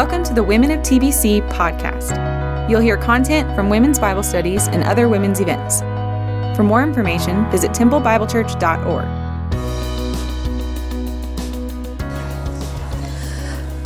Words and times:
Welcome 0.00 0.24
to 0.24 0.32
the 0.32 0.42
Women 0.42 0.70
of 0.70 0.80
TBC 0.80 1.46
podcast. 1.50 2.70
You'll 2.70 2.80
hear 2.80 2.96
content 2.96 3.54
from 3.54 3.68
women's 3.68 3.98
Bible 3.98 4.22
studies 4.22 4.66
and 4.66 4.82
other 4.82 5.10
women's 5.10 5.40
events. 5.40 5.80
For 6.56 6.62
more 6.62 6.82
information, 6.82 7.50
visit 7.50 7.72
templebiblechurch.org. 7.72 9.04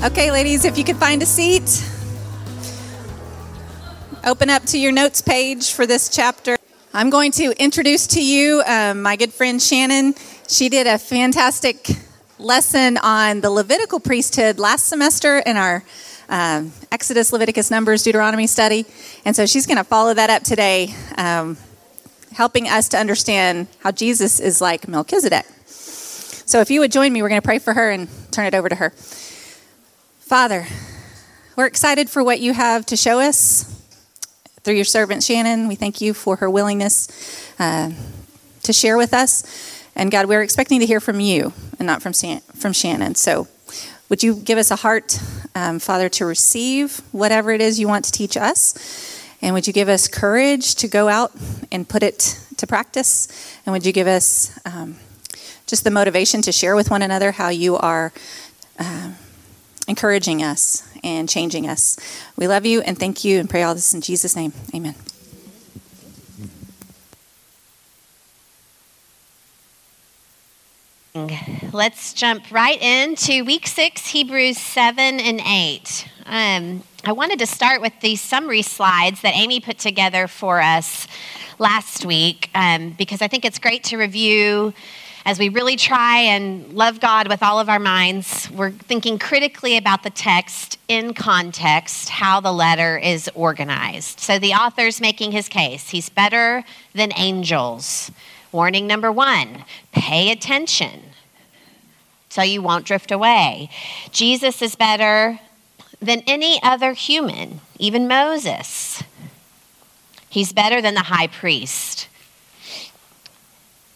Okay, 0.04 0.30
ladies, 0.30 0.64
if 0.64 0.78
you 0.78 0.84
could 0.84 0.98
find 0.98 1.20
a 1.20 1.26
seat, 1.26 1.84
open 4.24 4.50
up 4.50 4.62
to 4.66 4.78
your 4.78 4.92
notes 4.92 5.20
page 5.20 5.72
for 5.72 5.84
this 5.84 6.08
chapter. 6.08 6.56
I'm 6.92 7.10
going 7.10 7.32
to 7.32 7.60
introduce 7.60 8.06
to 8.06 8.24
you 8.24 8.62
um, 8.68 9.02
my 9.02 9.16
good 9.16 9.32
friend 9.32 9.60
Shannon. 9.60 10.14
She 10.46 10.68
did 10.68 10.86
a 10.86 10.96
fantastic 10.96 11.90
lesson 12.44 12.98
on 12.98 13.40
the 13.40 13.50
Levitical 13.50 13.98
priesthood 13.98 14.58
last 14.58 14.86
semester 14.86 15.38
in 15.38 15.56
our 15.56 15.82
um, 16.28 16.72
Exodus, 16.92 17.32
Leviticus, 17.32 17.70
Numbers, 17.70 18.02
Deuteronomy 18.02 18.46
study. 18.46 18.84
And 19.24 19.34
so 19.34 19.46
she's 19.46 19.66
going 19.66 19.78
to 19.78 19.84
follow 19.84 20.14
that 20.14 20.30
up 20.30 20.42
today, 20.42 20.94
um, 21.16 21.56
helping 22.32 22.68
us 22.68 22.90
to 22.90 22.98
understand 22.98 23.66
how 23.80 23.92
Jesus 23.92 24.40
is 24.40 24.60
like 24.60 24.86
Melchizedek. 24.86 25.46
So 25.66 26.60
if 26.60 26.70
you 26.70 26.80
would 26.80 26.92
join 26.92 27.12
me, 27.12 27.22
we're 27.22 27.30
going 27.30 27.40
to 27.40 27.46
pray 27.46 27.58
for 27.58 27.72
her 27.72 27.90
and 27.90 28.08
turn 28.30 28.46
it 28.46 28.54
over 28.54 28.68
to 28.68 28.74
her. 28.74 28.90
Father, 30.20 30.66
we're 31.56 31.66
excited 31.66 32.10
for 32.10 32.22
what 32.22 32.40
you 32.40 32.52
have 32.52 32.84
to 32.86 32.96
show 32.96 33.20
us 33.20 33.70
through 34.62 34.74
your 34.74 34.84
servant 34.84 35.22
Shannon. 35.22 35.68
We 35.68 35.74
thank 35.74 36.00
you 36.00 36.12
for 36.14 36.36
her 36.36 36.50
willingness 36.50 37.52
uh, 37.58 37.92
to 38.62 38.72
share 38.72 38.96
with 38.96 39.14
us. 39.14 39.73
And 39.96 40.10
God, 40.10 40.26
we're 40.26 40.42
expecting 40.42 40.80
to 40.80 40.86
hear 40.86 41.00
from 41.00 41.20
you 41.20 41.52
and 41.78 41.86
not 41.86 42.02
from, 42.02 42.12
San- 42.12 42.40
from 42.54 42.72
Shannon. 42.72 43.14
So 43.14 43.48
would 44.08 44.22
you 44.22 44.34
give 44.36 44.58
us 44.58 44.70
a 44.70 44.76
heart, 44.76 45.18
um, 45.54 45.78
Father, 45.78 46.08
to 46.10 46.26
receive 46.26 47.00
whatever 47.12 47.52
it 47.52 47.60
is 47.60 47.80
you 47.80 47.88
want 47.88 48.04
to 48.06 48.12
teach 48.12 48.36
us? 48.36 49.20
And 49.40 49.54
would 49.54 49.66
you 49.66 49.72
give 49.72 49.88
us 49.88 50.08
courage 50.08 50.74
to 50.76 50.88
go 50.88 51.08
out 51.08 51.32
and 51.70 51.88
put 51.88 52.02
it 52.02 52.40
to 52.56 52.66
practice? 52.66 53.28
And 53.66 53.72
would 53.72 53.84
you 53.84 53.92
give 53.92 54.06
us 54.06 54.58
um, 54.64 54.96
just 55.66 55.84
the 55.84 55.90
motivation 55.90 56.42
to 56.42 56.52
share 56.52 56.76
with 56.76 56.90
one 56.90 57.02
another 57.02 57.32
how 57.32 57.48
you 57.48 57.76
are 57.76 58.12
uh, 58.78 59.12
encouraging 59.86 60.42
us 60.42 60.88
and 61.02 61.28
changing 61.28 61.68
us? 61.68 61.98
We 62.36 62.46
love 62.46 62.64
you 62.66 62.80
and 62.82 62.98
thank 62.98 63.24
you 63.24 63.38
and 63.38 63.48
pray 63.48 63.62
all 63.62 63.74
this 63.74 63.94
in 63.94 64.00
Jesus' 64.00 64.36
name. 64.36 64.52
Amen. 64.74 64.94
Let's 71.72 72.12
jump 72.12 72.50
right 72.50 72.82
into 72.82 73.44
week 73.44 73.68
six, 73.68 74.08
Hebrews 74.08 74.58
7 74.58 75.20
and 75.20 75.40
8. 75.40 76.08
Um, 76.26 76.82
I 77.04 77.12
wanted 77.12 77.38
to 77.38 77.46
start 77.46 77.80
with 77.80 77.92
these 78.00 78.20
summary 78.20 78.62
slides 78.62 79.20
that 79.20 79.32
Amy 79.36 79.60
put 79.60 79.78
together 79.78 80.26
for 80.26 80.60
us 80.60 81.06
last 81.60 82.04
week 82.04 82.50
um, 82.56 82.96
because 82.98 83.22
I 83.22 83.28
think 83.28 83.44
it's 83.44 83.60
great 83.60 83.84
to 83.84 83.96
review 83.96 84.74
as 85.24 85.38
we 85.38 85.50
really 85.50 85.76
try 85.76 86.18
and 86.18 86.72
love 86.72 86.98
God 86.98 87.28
with 87.28 87.44
all 87.44 87.60
of 87.60 87.68
our 87.68 87.78
minds. 87.78 88.50
We're 88.50 88.72
thinking 88.72 89.20
critically 89.20 89.76
about 89.76 90.02
the 90.02 90.10
text 90.10 90.80
in 90.88 91.14
context, 91.14 92.08
how 92.08 92.40
the 92.40 92.52
letter 92.52 92.98
is 92.98 93.30
organized. 93.36 94.18
So 94.18 94.40
the 94.40 94.54
author's 94.54 95.00
making 95.00 95.30
his 95.30 95.48
case. 95.48 95.90
He's 95.90 96.08
better 96.08 96.64
than 96.92 97.12
angels. 97.14 98.10
Warning 98.54 98.86
number 98.86 99.10
one 99.10 99.64
pay 99.90 100.30
attention 100.30 101.02
so 102.28 102.40
you 102.42 102.62
won't 102.62 102.86
drift 102.86 103.10
away. 103.10 103.68
Jesus 104.12 104.62
is 104.62 104.76
better 104.76 105.40
than 106.00 106.22
any 106.28 106.62
other 106.62 106.92
human, 106.92 107.62
even 107.80 108.06
Moses. 108.06 109.02
He's 110.28 110.52
better 110.52 110.80
than 110.80 110.94
the 110.94 111.00
high 111.00 111.26
priest. 111.26 112.06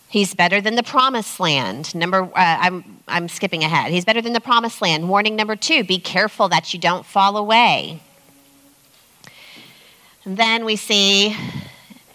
He's 0.08 0.34
better 0.34 0.60
than 0.60 0.74
the 0.74 0.82
promised 0.82 1.38
land. 1.38 1.94
Number, 1.94 2.24
uh, 2.24 2.30
I'm, 2.34 2.98
I'm 3.06 3.28
skipping 3.28 3.62
ahead. 3.62 3.92
He's 3.92 4.04
better 4.04 4.20
than 4.20 4.32
the 4.32 4.40
promised 4.40 4.82
land. 4.82 5.08
Warning 5.08 5.36
number 5.36 5.54
two 5.54 5.84
be 5.84 6.00
careful 6.00 6.48
that 6.48 6.74
you 6.74 6.80
don't 6.80 7.06
fall 7.06 7.36
away. 7.36 8.02
And 10.24 10.36
then 10.36 10.64
we 10.64 10.74
see 10.74 11.36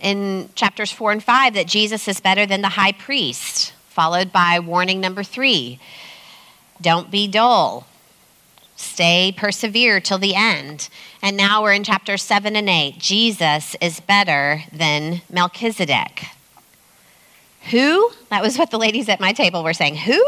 in 0.03 0.49
chapters 0.53 0.91
four 0.91 1.11
and 1.11 1.23
five 1.23 1.53
that 1.55 1.65
Jesus 1.65 2.07
is 2.07 2.19
better 2.19 2.45
than 2.45 2.61
the 2.61 2.69
high 2.69 2.91
priest, 2.91 3.73
followed 3.87 4.31
by 4.31 4.59
warning 4.59 4.99
number 5.01 5.23
three 5.23 5.79
don't 6.81 7.09
be 7.09 7.27
dull. 7.27 7.87
Stay, 8.75 9.33
persevere 9.37 10.01
till 10.01 10.17
the 10.17 10.35
end. 10.35 10.89
And 11.21 11.37
now 11.37 11.61
we're 11.61 11.71
in 11.71 11.85
chapter 11.85 12.17
7 12.17 12.55
and 12.55 12.67
8. 12.67 12.97
Jesus 12.97 13.75
is 13.79 14.01
better 14.01 14.63
than 14.73 15.21
Melchizedek. 15.29 16.25
Who? 17.71 18.11
That 18.29 18.41
was 18.41 18.57
what 18.57 18.71
the 18.71 18.77
ladies 18.77 19.07
at 19.07 19.21
my 19.21 19.31
table 19.31 19.63
were 19.63 19.73
saying. 19.73 19.95
Who? 19.95 20.21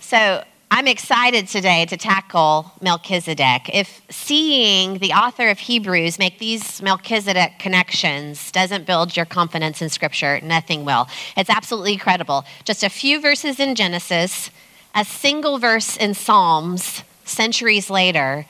So 0.00 0.44
I'm 0.72 0.86
excited 0.86 1.48
today 1.48 1.84
to 1.86 1.96
tackle 1.96 2.70
Melchizedek. 2.80 3.74
If 3.74 4.02
seeing 4.08 4.98
the 4.98 5.12
author 5.12 5.48
of 5.48 5.58
Hebrews 5.58 6.16
make 6.16 6.38
these 6.38 6.80
Melchizedek 6.80 7.58
connections 7.58 8.52
doesn't 8.52 8.86
build 8.86 9.16
your 9.16 9.26
confidence 9.26 9.82
in 9.82 9.88
Scripture, 9.88 10.40
nothing 10.44 10.84
will. 10.84 11.08
It's 11.36 11.50
absolutely 11.50 11.94
incredible. 11.94 12.44
Just 12.64 12.84
a 12.84 12.88
few 12.88 13.20
verses 13.20 13.58
in 13.58 13.74
Genesis, 13.74 14.52
a 14.94 15.04
single 15.04 15.58
verse 15.58 15.96
in 15.96 16.14
Psalms 16.14 17.02
centuries 17.24 17.90
later, 17.90 18.46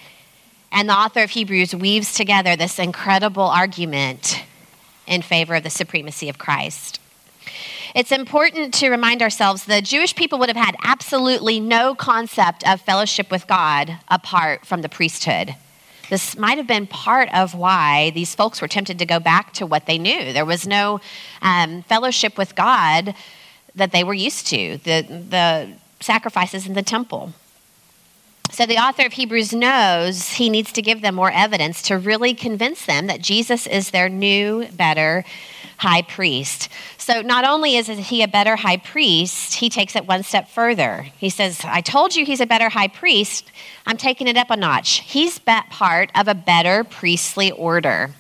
and 0.71 0.91
the 0.91 0.95
author 0.95 1.23
of 1.23 1.31
Hebrews 1.31 1.75
weaves 1.75 2.13
together 2.13 2.55
this 2.55 2.79
incredible 2.79 3.45
argument 3.45 4.45
in 5.07 5.23
favor 5.23 5.55
of 5.55 5.63
the 5.63 5.71
supremacy 5.71 6.29
of 6.29 6.37
Christ. 6.37 7.00
It's 7.95 8.13
important 8.13 8.73
to 8.75 8.91
remind 8.91 9.21
ourselves 9.21 9.65
the 9.65 9.83
Jewish 9.83 10.15
people 10.15 10.39
would 10.39 10.49
have 10.49 10.57
had 10.57 10.77
absolutely 10.85 11.59
no 11.59 11.95
concept 11.95 12.67
of 12.69 12.81
fellowship 12.81 13.31
with 13.31 13.49
God 13.49 13.99
apart 14.09 14.65
from 14.65 14.83
the 14.83 14.89
priesthood. 14.89 15.57
This 16.09 16.37
might 16.37 16.59
have 16.59 16.67
been 16.67 16.87
part 16.87 17.33
of 17.35 17.55
why 17.55 18.11
these 18.11 18.35
folks 18.35 18.61
were 18.61 18.69
tempted 18.69 18.99
to 19.01 19.07
go 19.07 19.19
back 19.19 19.53
to 19.55 19.67
what 19.67 19.87
they 19.87 19.99
knew. 19.99 20.33
There 20.33 20.45
was 20.45 20.67
no 20.67 21.01
um, 21.43 21.83
fellowship 21.83 22.39
with 22.39 22.55
God 22.55 23.15
that 23.75 23.93
they 23.93 24.05
were 24.05 24.15
used 24.15 24.47
to, 24.49 24.79
the, 24.79 25.03
the 25.29 25.73
sacrifices 26.01 26.67
in 26.67 26.75
the 26.75 26.83
temple. 26.83 27.33
So 28.53 28.67
the 28.67 28.79
author 28.79 29.07
of 29.07 29.13
Hebrews 29.13 29.53
knows 29.53 30.33
he 30.33 30.51
needs 30.51 30.73
to 30.73 30.83
give 30.83 31.03
them 31.03 31.15
more 31.15 31.31
evidence 31.31 31.83
to 31.83 31.99
really 31.99 32.35
convince 32.35 32.85
them 32.85 33.07
that 33.07 33.21
Jesus 33.21 33.67
is 33.67 33.91
their 33.91 34.09
new, 34.09 34.67
better 34.73 35.25
high 35.81 36.03
priest. 36.03 36.69
So 36.99 37.23
not 37.23 37.47
only 37.47 37.77
is 37.77 37.87
he 37.87 38.23
a 38.23 38.29
better 38.29 38.57
high 38.57 38.77
priest, 38.77 39.55
he 39.55 39.71
takes 39.71 39.97
it 39.97 40.07
one 40.07 40.23
step 40.23 40.47
further. 40.47 41.07
He 41.17 41.31
says, 41.31 41.63
I 41.65 41.81
told 41.81 42.15
you 42.15 42.27
he's 42.27 42.41
a 42.41 42.47
better 42.47 42.69
high 42.69 42.89
priest. 42.89 43.51
I'm 43.87 43.97
taking 43.97 44.29
it 44.29 44.37
up 44.37 44.51
a 44.51 44.57
notch. 44.57 45.01
He's 45.01 45.39
part 45.39 46.11
of 46.15 46.29
a 46.29 46.35
better 46.35 46.85
priestly 46.85 47.51
order. 47.51 48.11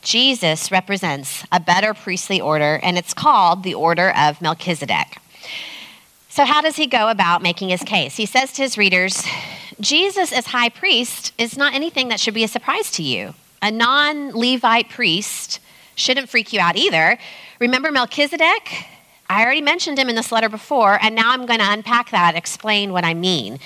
Jesus 0.00 0.72
represents 0.72 1.44
a 1.52 1.60
better 1.60 1.92
priestly 1.92 2.40
order, 2.40 2.80
and 2.82 2.96
it's 2.96 3.12
called 3.12 3.62
the 3.62 3.74
Order 3.74 4.10
of 4.16 4.40
Melchizedek. 4.40 5.18
So, 6.30 6.46
how 6.46 6.62
does 6.62 6.76
he 6.76 6.86
go 6.86 7.10
about 7.10 7.42
making 7.42 7.68
his 7.68 7.82
case? 7.82 8.16
He 8.16 8.24
says 8.24 8.52
to 8.52 8.62
his 8.62 8.78
readers, 8.78 9.26
Jesus 9.78 10.32
as 10.32 10.46
high 10.46 10.70
priest 10.70 11.34
is 11.36 11.58
not 11.58 11.74
anything 11.74 12.08
that 12.08 12.20
should 12.20 12.32
be 12.32 12.44
a 12.44 12.48
surprise 12.48 12.90
to 12.92 13.02
you. 13.02 13.34
A 13.60 13.70
non 13.70 14.30
Levite 14.30 14.88
priest 14.88 15.60
shouldn't 15.98 16.28
freak 16.28 16.52
you 16.52 16.60
out 16.60 16.76
either. 16.76 17.18
Remember 17.58 17.90
Melchizedek? 17.90 18.86
I 19.28 19.42
already 19.42 19.60
mentioned 19.60 19.98
him 19.98 20.08
in 20.08 20.14
this 20.14 20.32
letter 20.32 20.48
before, 20.48 20.98
and 21.02 21.14
now 21.14 21.32
I'm 21.32 21.44
going 21.44 21.60
to 21.60 21.70
unpack 21.70 22.10
that, 22.12 22.34
explain 22.34 22.92
what 22.92 23.04
I 23.04 23.12
mean. 23.12 23.58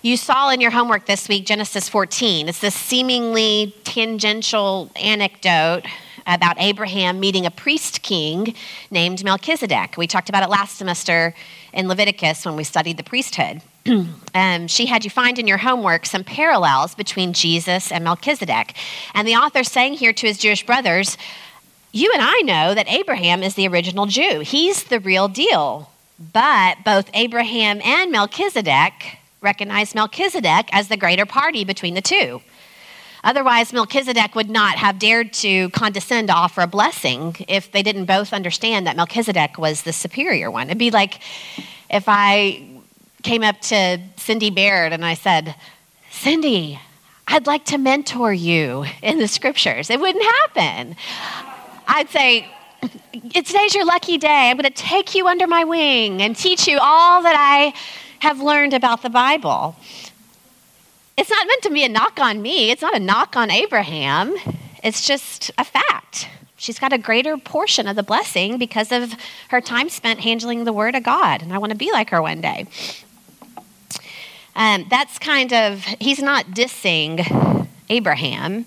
You 0.00 0.16
saw 0.16 0.50
in 0.50 0.60
your 0.60 0.70
homework 0.70 1.06
this 1.06 1.28
week 1.28 1.44
Genesis 1.44 1.88
14. 1.88 2.48
It's 2.48 2.60
this 2.60 2.74
seemingly 2.74 3.74
tangential 3.84 4.90
anecdote 4.96 5.82
about 6.26 6.56
Abraham 6.58 7.20
meeting 7.20 7.46
a 7.46 7.50
priest 7.50 8.02
king 8.02 8.54
named 8.90 9.24
Melchizedek. 9.24 9.96
We 9.96 10.06
talked 10.06 10.28
about 10.28 10.42
it 10.42 10.48
last 10.48 10.76
semester 10.76 11.34
in 11.72 11.88
Leviticus 11.88 12.44
when 12.44 12.56
we 12.56 12.64
studied 12.64 12.96
the 12.96 13.04
priesthood. 13.04 13.62
um, 14.34 14.66
she 14.66 14.86
had 14.86 15.04
you 15.04 15.10
find 15.10 15.38
in 15.38 15.46
your 15.46 15.58
homework 15.58 16.06
some 16.06 16.24
parallels 16.24 16.94
between 16.94 17.32
Jesus 17.32 17.92
and 17.92 18.02
Melchizedek. 18.02 18.74
And 19.14 19.26
the 19.26 19.36
author 19.36 19.62
saying 19.62 19.94
here 19.94 20.12
to 20.12 20.26
his 20.26 20.38
Jewish 20.38 20.66
brothers, 20.66 21.16
you 21.96 22.10
and 22.12 22.22
I 22.22 22.40
know 22.42 22.74
that 22.74 22.88
Abraham 22.88 23.42
is 23.42 23.54
the 23.54 23.66
original 23.68 24.06
Jew. 24.06 24.40
He's 24.40 24.84
the 24.84 25.00
real 25.00 25.28
deal. 25.28 25.90
But 26.32 26.84
both 26.84 27.10
Abraham 27.14 27.80
and 27.82 28.12
Melchizedek 28.12 29.18
recognize 29.40 29.94
Melchizedek 29.94 30.68
as 30.72 30.88
the 30.88 30.96
greater 30.96 31.26
party 31.26 31.64
between 31.64 31.94
the 31.94 32.00
two. 32.02 32.42
Otherwise, 33.24 33.72
Melchizedek 33.72 34.34
would 34.34 34.50
not 34.50 34.76
have 34.76 34.98
dared 34.98 35.32
to 35.34 35.70
condescend 35.70 36.28
to 36.28 36.34
offer 36.34 36.60
a 36.60 36.66
blessing 36.66 37.34
if 37.48 37.72
they 37.72 37.82
didn't 37.82 38.04
both 38.04 38.32
understand 38.32 38.86
that 38.86 38.96
Melchizedek 38.96 39.58
was 39.58 39.82
the 39.82 39.92
superior 39.92 40.50
one. 40.50 40.68
It'd 40.68 40.78
be 40.78 40.90
like 40.90 41.20
if 41.90 42.04
I 42.06 42.62
came 43.22 43.42
up 43.42 43.60
to 43.62 44.00
Cindy 44.16 44.50
Baird 44.50 44.92
and 44.92 45.04
I 45.04 45.14
said, 45.14 45.54
Cindy, 46.10 46.78
I'd 47.26 47.46
like 47.46 47.64
to 47.66 47.78
mentor 47.78 48.32
you 48.32 48.84
in 49.02 49.18
the 49.18 49.28
scriptures. 49.28 49.90
It 49.90 50.00
wouldn't 50.00 50.24
happen. 50.24 50.96
I'd 51.86 52.08
say, 52.10 52.48
Today's 53.12 53.74
your 53.74 53.84
lucky 53.84 54.18
day. 54.18 54.50
I'm 54.50 54.56
going 54.56 54.70
to 54.70 54.70
take 54.70 55.14
you 55.14 55.26
under 55.26 55.46
my 55.46 55.64
wing 55.64 56.20
and 56.20 56.36
teach 56.36 56.68
you 56.68 56.78
all 56.80 57.22
that 57.22 57.34
I 57.36 57.72
have 58.20 58.40
learned 58.40 58.74
about 58.74 59.02
the 59.02 59.10
Bible. 59.10 59.74
It's 61.16 61.30
not 61.30 61.46
meant 61.46 61.62
to 61.62 61.70
be 61.70 61.84
a 61.84 61.88
knock 61.88 62.20
on 62.20 62.42
me, 62.42 62.70
it's 62.70 62.82
not 62.82 62.94
a 62.94 63.00
knock 63.00 63.36
on 63.36 63.50
Abraham. 63.50 64.36
It's 64.84 65.06
just 65.06 65.50
a 65.58 65.64
fact. 65.64 66.28
She's 66.56 66.78
got 66.78 66.92
a 66.92 66.98
greater 66.98 67.36
portion 67.36 67.88
of 67.88 67.96
the 67.96 68.02
blessing 68.02 68.56
because 68.56 68.92
of 68.92 69.14
her 69.48 69.60
time 69.60 69.88
spent 69.88 70.20
handling 70.20 70.64
the 70.64 70.72
Word 70.72 70.94
of 70.94 71.02
God. 71.02 71.42
And 71.42 71.52
I 71.52 71.58
want 71.58 71.72
to 71.72 71.78
be 71.78 71.90
like 71.90 72.10
her 72.10 72.22
one 72.22 72.40
day. 72.40 72.66
Um, 74.54 74.86
that's 74.88 75.18
kind 75.18 75.52
of, 75.52 75.82
he's 76.00 76.22
not 76.22 76.46
dissing 76.46 77.68
Abraham. 77.90 78.64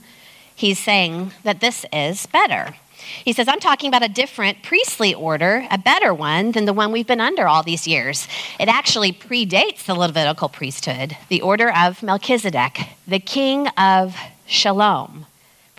He's 0.55 0.77
saying 0.77 1.31
that 1.43 1.61
this 1.61 1.85
is 1.93 2.25
better. 2.25 2.75
He 3.23 3.33
says, 3.33 3.47
I'm 3.47 3.59
talking 3.59 3.87
about 3.87 4.03
a 4.03 4.09
different 4.09 4.63
priestly 4.63 5.13
order, 5.13 5.65
a 5.71 5.77
better 5.77 6.13
one 6.13 6.51
than 6.51 6.65
the 6.65 6.73
one 6.73 6.91
we've 6.91 7.07
been 7.07 7.21
under 7.21 7.47
all 7.47 7.63
these 7.63 7.87
years. 7.87 8.27
It 8.59 8.67
actually 8.67 9.11
predates 9.11 9.85
the 9.85 9.95
Levitical 9.95 10.49
priesthood, 10.49 11.17
the 11.27 11.41
order 11.41 11.71
of 11.75 12.03
Melchizedek, 12.03 12.79
the 13.07 13.19
king 13.19 13.67
of 13.69 14.15
Shalom 14.45 15.25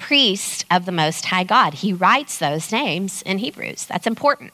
priest 0.01 0.65
of 0.71 0.87
the 0.87 0.93
Most 0.93 1.27
High 1.27 1.45
God. 1.45 1.75
He 1.75 1.93
writes 1.93 2.39
those 2.39 2.73
names 2.73 3.23
in 3.23 3.39
Hebrews. 3.39 3.85
That's 3.85 4.07
important. 4.07 4.53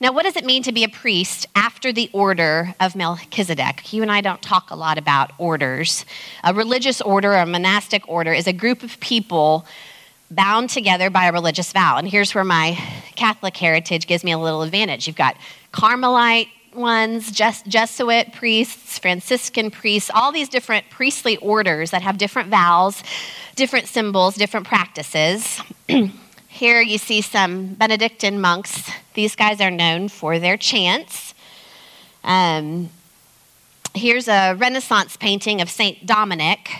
Now, 0.00 0.12
what 0.12 0.24
does 0.24 0.34
it 0.34 0.44
mean 0.44 0.64
to 0.64 0.72
be 0.72 0.82
a 0.82 0.88
priest 0.88 1.46
after 1.54 1.92
the 1.92 2.10
order 2.12 2.74
of 2.80 2.96
Melchizedek? 2.96 3.92
You 3.92 4.02
and 4.02 4.10
I 4.10 4.20
don't 4.20 4.42
talk 4.42 4.70
a 4.70 4.74
lot 4.74 4.98
about 4.98 5.30
orders. 5.38 6.04
A 6.42 6.52
religious 6.52 7.00
order, 7.00 7.34
a 7.34 7.46
monastic 7.46 8.08
order, 8.08 8.32
is 8.32 8.48
a 8.48 8.52
group 8.52 8.82
of 8.82 8.98
people 8.98 9.64
bound 10.34 10.70
together 10.70 11.10
by 11.10 11.26
a 11.26 11.32
religious 11.32 11.72
vow. 11.72 11.96
And 11.96 12.08
here's 12.08 12.34
where 12.34 12.44
my 12.44 12.78
Catholic 13.16 13.56
heritage 13.56 14.06
gives 14.06 14.24
me 14.24 14.32
a 14.32 14.38
little 14.38 14.62
advantage. 14.62 15.06
You've 15.06 15.16
got 15.16 15.36
Carmelite 15.72 16.48
ones, 16.74 17.30
Jesuit 17.30 18.32
priests, 18.32 18.98
Franciscan 18.98 19.70
priests, 19.70 20.10
all 20.14 20.32
these 20.32 20.48
different 20.48 20.88
priestly 20.90 21.36
orders 21.38 21.90
that 21.90 22.02
have 22.02 22.18
different 22.18 22.48
vows, 22.48 23.02
different 23.56 23.88
symbols, 23.88 24.34
different 24.34 24.66
practices. 24.66 25.60
Here 26.48 26.80
you 26.80 26.98
see 26.98 27.22
some 27.22 27.74
Benedictine 27.74 28.40
monks. 28.40 28.90
These 29.14 29.36
guys 29.36 29.60
are 29.60 29.70
known 29.70 30.08
for 30.08 30.38
their 30.38 30.56
chants. 30.56 31.34
Um, 32.24 32.90
here's 33.94 34.28
a 34.28 34.54
Renaissance 34.54 35.16
painting 35.16 35.60
of 35.60 35.68
St. 35.68 36.06
Dominic. 36.06 36.70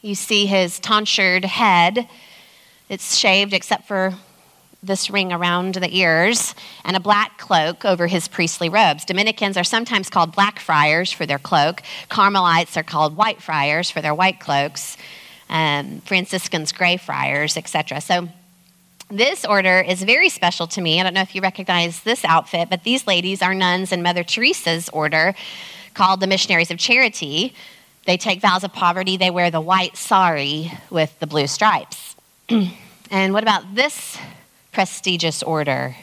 You 0.00 0.14
see 0.14 0.46
his 0.46 0.80
tonsured 0.80 1.44
head. 1.44 2.08
It's 2.90 3.16
shaved 3.16 3.52
except 3.52 3.86
for 3.86 4.14
this 4.82 5.10
ring 5.10 5.32
around 5.32 5.76
the 5.76 5.96
ears 5.96 6.56
and 6.84 6.96
a 6.96 7.00
black 7.00 7.38
cloak 7.38 7.84
over 7.84 8.08
his 8.08 8.26
priestly 8.26 8.68
robes. 8.68 9.04
Dominicans 9.04 9.56
are 9.56 9.62
sometimes 9.62 10.10
called 10.10 10.34
black 10.34 10.58
friars 10.58 11.12
for 11.12 11.24
their 11.24 11.38
cloak. 11.38 11.82
Carmelites 12.08 12.76
are 12.76 12.82
called 12.82 13.16
white 13.16 13.40
friars 13.40 13.92
for 13.92 14.00
their 14.00 14.12
white 14.12 14.40
cloaks. 14.40 14.96
Um, 15.48 16.00
Franciscans, 16.00 16.72
gray 16.72 16.96
friars, 16.96 17.56
etc. 17.56 18.00
So 18.00 18.28
this 19.08 19.44
order 19.44 19.80
is 19.80 20.02
very 20.02 20.28
special 20.28 20.66
to 20.66 20.80
me. 20.80 20.98
I 20.98 21.04
don't 21.04 21.14
know 21.14 21.20
if 21.20 21.36
you 21.36 21.42
recognize 21.42 22.02
this 22.02 22.24
outfit, 22.24 22.70
but 22.70 22.82
these 22.82 23.06
ladies 23.06 23.40
are 23.40 23.54
nuns 23.54 23.92
in 23.92 24.02
Mother 24.02 24.24
Teresa's 24.24 24.88
order 24.88 25.36
called 25.94 26.18
the 26.18 26.26
Missionaries 26.26 26.72
of 26.72 26.78
Charity. 26.78 27.54
They 28.06 28.16
take 28.16 28.40
vows 28.40 28.64
of 28.64 28.72
poverty. 28.72 29.16
They 29.16 29.30
wear 29.30 29.52
the 29.52 29.60
white 29.60 29.96
sari 29.96 30.72
with 30.90 31.16
the 31.20 31.28
blue 31.28 31.46
stripes. 31.46 32.09
and 33.10 33.32
what 33.32 33.42
about 33.42 33.74
this 33.74 34.18
prestigious 34.72 35.42
order. 35.42 35.96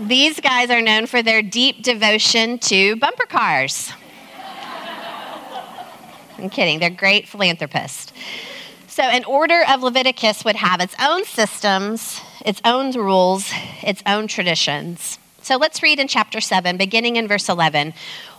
These 0.00 0.40
guys 0.40 0.70
are 0.70 0.82
known 0.82 1.06
for 1.06 1.22
their 1.22 1.40
deep 1.40 1.82
devotion 1.82 2.58
to 2.58 2.96
bumper 2.96 3.26
cars. 3.26 3.92
I'm 6.36 6.50
kidding, 6.50 6.80
they're 6.80 6.90
great 6.90 7.28
philanthropists. 7.28 8.12
So, 8.88 9.02
an 9.02 9.24
order 9.24 9.64
of 9.68 9.82
Leviticus 9.82 10.44
would 10.44 10.56
have 10.56 10.80
its 10.80 10.94
own 11.00 11.24
systems, 11.24 12.20
its 12.44 12.60
own 12.64 12.92
rules, 12.92 13.50
its 13.82 14.02
own 14.06 14.26
traditions. 14.26 15.18
So, 15.42 15.56
let's 15.56 15.82
read 15.82 16.00
in 16.00 16.08
chapter 16.08 16.40
7, 16.40 16.76
beginning 16.76 17.16
in 17.16 17.28
verse 17.28 17.48
11, 17.48 17.94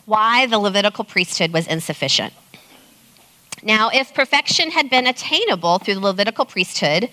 why 0.05 0.45
the 0.45 0.59
Levitical 0.59 1.03
priesthood 1.03 1.51
was 1.51 1.67
insufficient. 1.67 2.33
Now, 3.65 3.89
if 3.91 4.13
perfection 4.13 4.69
had 4.69 4.91
been 4.91 5.07
attainable 5.07 5.79
through 5.79 5.95
the 5.95 5.99
Levitical 5.99 6.45
priesthood, 6.45 7.09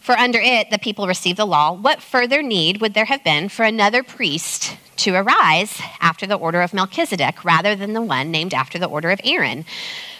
for 0.00 0.16
under 0.16 0.40
it 0.40 0.70
the 0.70 0.78
people 0.78 1.06
received 1.06 1.38
the 1.38 1.44
law, 1.44 1.70
what 1.70 2.00
further 2.00 2.42
need 2.42 2.80
would 2.80 2.94
there 2.94 3.04
have 3.04 3.22
been 3.22 3.50
for 3.50 3.62
another 3.62 4.02
priest 4.02 4.74
to 4.96 5.14
arise 5.14 5.78
after 6.00 6.26
the 6.26 6.34
order 6.34 6.62
of 6.62 6.72
Melchizedek 6.72 7.44
rather 7.44 7.76
than 7.76 7.92
the 7.92 8.00
one 8.00 8.30
named 8.30 8.54
after 8.54 8.78
the 8.78 8.86
order 8.86 9.10
of 9.10 9.20
Aaron? 9.22 9.66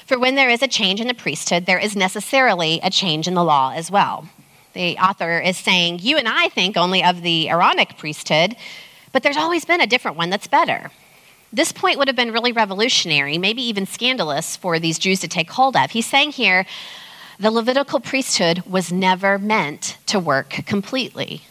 For 0.05 0.19
when 0.19 0.35
there 0.35 0.51
is 0.51 0.63
a 0.63 0.69
change 0.69 1.01
in 1.01 1.09
the 1.09 1.15
priesthood, 1.15 1.65
there 1.65 1.79
is 1.79 1.97
necessarily 1.97 2.79
a 2.83 2.91
change 2.91 3.27
in 3.27 3.33
the 3.33 3.43
law 3.43 3.73
as 3.75 3.91
well. 3.91 4.29
The 4.75 4.99
author 4.99 5.41
is 5.41 5.57
saying, 5.57 6.01
You 6.03 6.19
and 6.19 6.29
I 6.29 6.51
think 6.51 6.77
only 6.77 7.03
of 7.03 7.23
the 7.23 7.49
Aaronic 7.49 7.97
priesthood, 7.97 8.57
but 9.11 9.23
there's 9.23 9.39
always 9.39 9.65
been 9.65 9.81
a 9.81 9.87
different 9.87 10.19
one 10.19 10.29
that's 10.29 10.47
better. 10.47 10.91
This 11.57 11.73
point 11.73 11.97
would 11.97 12.07
have 12.07 12.17
been 12.17 12.35
really 12.35 12.53
revolutionary, 12.53 13.39
maybe 13.39 13.63
even 13.63 13.87
scandalous 13.87 14.57
for 14.57 14.79
these 14.79 14.99
Jews 14.99 15.21
to 15.21 15.29
take 15.29 15.51
hold 15.51 15.75
of. 15.75 15.91
He's 15.91 16.05
saying 16.05 16.33
here 16.33 16.67
the 17.41 17.51
Levitical 17.51 17.99
priesthood 17.99 18.63
was 18.67 18.93
never 18.93 19.39
meant 19.39 19.97
to 20.05 20.21
work 20.21 20.51
completely. 20.67 21.45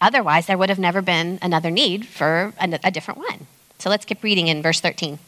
Otherwise, 0.00 0.46
there 0.46 0.58
would 0.58 0.70
have 0.70 0.80
never 0.80 1.02
been 1.02 1.38
another 1.40 1.70
need 1.70 2.04
for 2.04 2.52
a, 2.58 2.90
different 2.90 3.20
one. 3.20 3.46
So 3.78 3.90
let's 3.90 4.04
keep 4.04 4.24
reading 4.24 4.48
in 4.48 4.60
verse 4.60 4.80
13. 4.80 5.20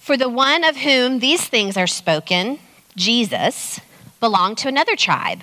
For 0.00 0.16
the 0.16 0.30
one 0.30 0.64
of 0.64 0.78
whom 0.78 1.18
these 1.18 1.46
things 1.46 1.76
are 1.76 1.86
spoken, 1.86 2.60
Jesus, 2.96 3.78
belonged 4.20 4.56
to 4.58 4.68
another 4.68 4.96
tribe 4.96 5.42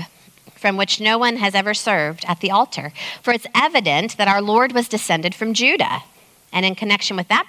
from 0.55 0.75
which 0.75 0.99
no 0.99 1.19
one 1.19 1.35
has 1.35 1.53
ever 1.53 1.75
served 1.75 2.25
at 2.27 2.39
the 2.39 2.49
altar. 2.49 2.93
For 3.21 3.31
it's 3.31 3.45
evident 3.53 4.17
that 4.17 4.27
our 4.27 4.41
Lord 4.41 4.71
was 4.71 4.89
descended 4.89 5.35
from 5.35 5.53
Judah 5.53 6.01
and 6.51 6.65
in 6.65 6.75
connection 6.75 7.15
with 7.15 7.27
that 7.27 7.47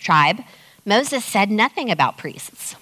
tribe, 0.00 0.44
Moses 0.84 1.24
said 1.24 1.50
nothing 1.50 1.90
about 1.90 2.18
priests. 2.18 2.76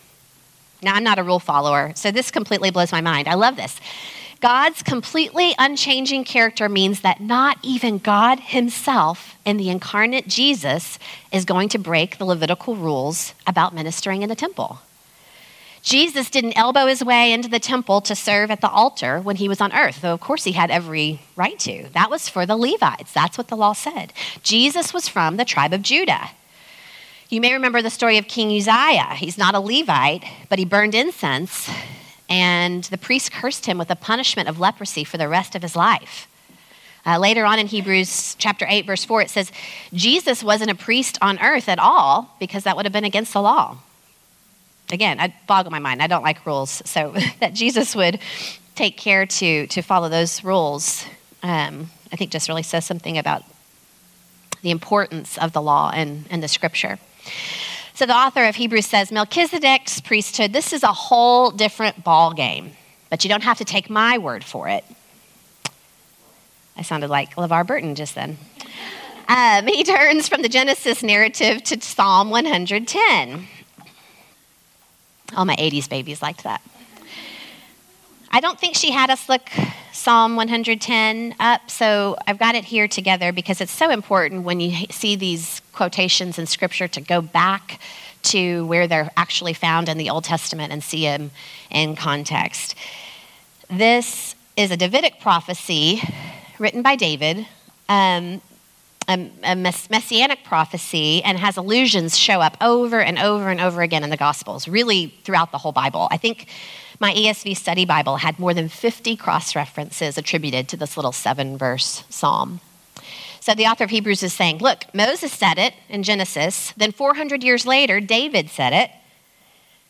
Now, 0.83 0.95
I'm 0.95 1.05
not 1.05 1.19
a 1.19 1.25
rule 1.25 1.41
follower, 1.41 1.93
so 1.97 2.11
this 2.11 2.31
completely 2.31 2.71
blows 2.71 2.93
my 2.93 3.01
mind. 3.01 3.27
I 3.27 3.35
love 3.35 3.57
this. 3.57 3.81
God's 4.41 4.85
completely 4.85 5.53
unchanging 5.59 6.23
character 6.23 6.69
means 6.69 7.01
that 7.01 7.21
not 7.21 7.59
even 7.65 7.99
God 7.99 8.39
Himself 8.39 9.37
in 9.45 9.57
the 9.57 9.69
incarnate 9.69 10.29
Jesus 10.29 11.01
is 11.33 11.45
going 11.45 11.69
to 11.71 11.79
break 11.79 12.19
the 12.19 12.25
Levitical 12.25 12.77
rules 12.77 13.35
about 13.49 13.75
ministering 13.75 14.23
in 14.23 14.29
the 14.29 14.37
temple. 14.37 14.79
Jesus 15.83 16.31
didn't 16.31 16.57
elbow 16.57 16.87
his 16.87 17.05
way 17.05 17.33
into 17.33 17.49
the 17.49 17.61
temple 17.61 18.01
to 18.03 18.15
serve 18.15 18.51
at 18.51 18.61
the 18.61 18.69
altar 18.69 19.21
when 19.21 19.37
he 19.37 19.49
was 19.49 19.61
on 19.61 19.73
earth, 19.73 20.01
though 20.01 20.13
of 20.13 20.21
course 20.21 20.45
he 20.45 20.53
had 20.53 20.71
every 20.71 21.21
right 21.37 21.59
to. 21.61 21.89
That 21.95 22.11
was 22.11 22.29
for 22.29 22.47
the 22.47 22.57
Levites. 22.57 23.13
That's 23.13 23.39
what 23.39 23.49
the 23.49 23.57
law 23.57 23.73
said. 23.73 24.13
Jesus 24.43 24.93
was 24.93 25.09
from 25.09 25.37
the 25.37 25.45
tribe 25.45 25.73
of 25.73 25.83
Judah. 25.83 26.31
You 27.29 27.41
may 27.41 27.53
remember 27.53 27.83
the 27.83 27.91
story 27.91 28.19
of 28.19 28.27
King 28.27 28.49
Uzziah. 28.57 29.15
He's 29.15 29.39
not 29.39 29.55
a 29.55 29.61
Levite, 29.61 30.25
but 30.49 30.59
he 30.59 30.65
burned 30.65 30.95
incense, 30.95 31.71
and 32.29 32.85
the 32.85 32.99
priest 32.99 33.33
cursed 33.33 33.67
him 33.67 33.79
with 33.79 33.91
a 33.91 33.97
punishment 33.97 34.49
of 34.49 34.59
leprosy 34.59 35.05
for 35.05 35.19
the 35.19 35.29
rest 35.29 35.55
of 35.55 35.63
his 35.63 35.77
life. 35.77 36.27
Uh, 37.07 37.19
later 37.19 37.45
on 37.45 37.59
in 37.59 37.67
Hebrews 37.67 38.35
chapter 38.39 38.67
8, 38.69 38.87
verse 38.87 39.05
4, 39.05 39.23
it 39.23 39.31
says, 39.31 39.53
Jesus 39.93 40.43
wasn't 40.43 40.71
a 40.71 40.75
priest 40.75 41.17
on 41.23 41.39
earth 41.39 41.69
at 41.69 41.79
all 41.79 42.35
because 42.39 42.65
that 42.65 42.77
would 42.77 42.85
have 42.85 42.93
been 42.93 43.05
against 43.05 43.33
the 43.33 43.43
law 43.43 43.79
again, 44.91 45.21
I 45.21 45.35
boggle 45.47 45.71
my 45.71 45.79
mind. 45.79 46.03
I 46.03 46.07
don't 46.07 46.23
like 46.23 46.45
rules. 46.47 46.83
So 46.85 47.15
that 47.41 47.55
Jesus 47.55 47.95
would 47.95 48.21
take 48.75 48.97
care 48.97 49.27
to, 49.27 49.67
to 49.67 49.83
follow 49.83 50.09
those 50.09 50.45
rules, 50.45 51.05
um, 51.43 51.91
I 52.13 52.17
think 52.17 52.31
just 52.31 52.49
really 52.49 52.63
says 52.63 52.85
something 52.85 53.19
about 53.19 53.43
the 54.63 54.71
importance 54.71 55.39
of 55.39 55.53
the 55.53 55.63
law 55.63 55.91
and, 55.95 56.25
and 56.31 56.43
the 56.43 56.49
scripture. 56.49 56.99
So 57.95 58.07
the 58.07 58.15
author 58.15 58.45
of 58.45 58.57
Hebrews 58.57 58.87
says 58.87 59.11
Melchizedek's 59.11 60.01
priesthood, 60.01 60.53
this 60.53 60.73
is 60.73 60.83
a 60.85 60.93
whole 60.93 61.51
different 61.51 62.05
ball 62.05 62.33
game, 62.33 62.73
but 63.11 63.25
you 63.25 63.31
don't 63.31 63.43
have 63.43 63.59
to 63.59 63.65
take 63.65 63.91
my 63.91 64.19
word 64.19 64.45
for 64.45 64.69
it. 64.69 64.85
I 66.77 66.83
sounded 66.83 67.11
like 67.11 67.35
LeVar 67.35 67.67
Burton 67.67 67.97
just 67.97 68.15
then. 68.15 68.39
Um, 69.27 69.67
he 69.67 69.83
turns 69.83 70.29
from 70.29 70.43
the 70.43 70.49
Genesis 70.49 71.03
narrative 71.03 71.63
to 71.65 71.81
Psalm 71.81 72.31
110. 72.31 73.49
All 75.37 75.45
my 75.45 75.57
80s 75.57 75.89
babies 75.89 76.23
liked 76.23 76.45
that. 76.45 76.63
I 78.31 78.41
don't 78.41 78.59
think 78.61 78.77
she 78.77 78.91
had 78.91 79.11
us 79.11 79.29
look 79.29 79.49
Psalm 79.93 80.37
110 80.37 81.35
up, 81.41 81.71
so 81.71 82.17
I've 82.27 82.39
got 82.39 82.55
it 82.55 82.65
here 82.65 82.87
together 82.87 83.33
because 83.33 83.61
it's 83.61 83.73
so 83.73 83.91
important 83.91 84.45
when 84.45 84.61
you 84.61 84.87
see 84.91 85.17
these 85.17 85.63
quotations 85.73 86.39
in 86.39 86.47
Scripture 86.47 86.89
to 86.89 87.01
go 87.01 87.23
back 87.23 87.81
to 88.25 88.67
where 88.67 88.87
they're 88.87 89.11
actually 89.17 89.55
found 89.55 89.89
in 89.89 89.97
the 89.97 90.11
Old 90.11 90.25
Testament 90.25 90.73
and 90.73 90.83
see 90.85 91.03
them 91.03 91.31
in 91.71 91.97
context. 91.97 92.75
This 93.71 94.35
is 94.57 94.71
a 94.71 94.77
Davidic 94.77 95.21
prophecy 95.21 96.03
written 96.59 96.83
by 96.83 96.97
David. 96.97 97.47
Um, 97.89 98.43
a, 99.09 99.31
a 99.43 99.57
messianic 99.57 100.45
prophecy 100.45 101.23
and 101.25 101.39
has 101.39 101.57
allusions 101.57 102.17
show 102.17 102.41
up 102.41 102.57
over 102.61 103.01
and 103.01 103.19
over 103.19 103.49
and 103.49 103.61
over 103.61 103.81
again 103.81 104.05
in 104.05 104.11
the 104.11 104.17
Gospels, 104.17 104.69
really 104.69 105.15
throughout 105.25 105.51
the 105.51 105.59
whole 105.59 105.73
Bible. 105.73 106.09
I 106.11 106.19
think 106.19 106.47
my 107.01 107.15
ESV 107.15 107.57
study 107.57 107.85
Bible 107.85 108.17
had 108.17 108.39
more 108.39 108.53
than 108.53 108.69
50 108.69 109.17
cross 109.17 109.57
references 109.57 110.19
attributed 110.19 110.69
to 110.69 110.77
this 110.77 110.97
little 110.97 111.13
seven 111.13 111.57
verse 111.57 112.05
psalm. 112.11 112.61
So 113.41 113.55
the 113.55 113.67
author 113.67 113.85
of 113.85 113.91
Hebrews 113.91 114.23
is 114.23 114.35
saying, 114.35 114.59
look, 114.59 114.85
Moses 114.93 115.33
said 115.33 115.59
it 115.59 115.73
in 115.89 116.03
Genesis. 116.03 116.73
Then 116.77 116.93
400 116.93 117.43
years 117.43 117.65
later, 117.65 118.01
David 118.01 118.51
said 118.51 118.75
it. 118.75 118.91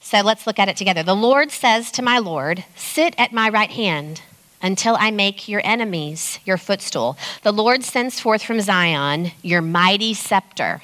So 0.00 0.20
let's 0.20 0.46
look 0.46 0.60
at 0.60 0.68
it 0.68 0.76
together. 0.76 1.02
The 1.02 1.16
Lord 1.16 1.50
says 1.50 1.90
to 1.92 2.02
my 2.02 2.18
Lord, 2.18 2.64
Sit 2.76 3.14
at 3.18 3.32
my 3.32 3.48
right 3.48 3.70
hand 3.70 4.22
until 4.62 4.96
I 4.98 5.10
make 5.10 5.48
your 5.48 5.60
enemies 5.64 6.38
your 6.44 6.56
footstool. 6.56 7.16
The 7.42 7.52
Lord 7.52 7.84
sends 7.84 8.20
forth 8.20 8.42
from 8.42 8.60
Zion 8.60 9.32
your 9.42 9.62
mighty 9.62 10.14
scepter. 10.14 10.82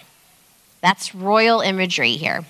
That's 0.80 1.14
royal 1.14 1.60
imagery 1.60 2.12
here. 2.12 2.44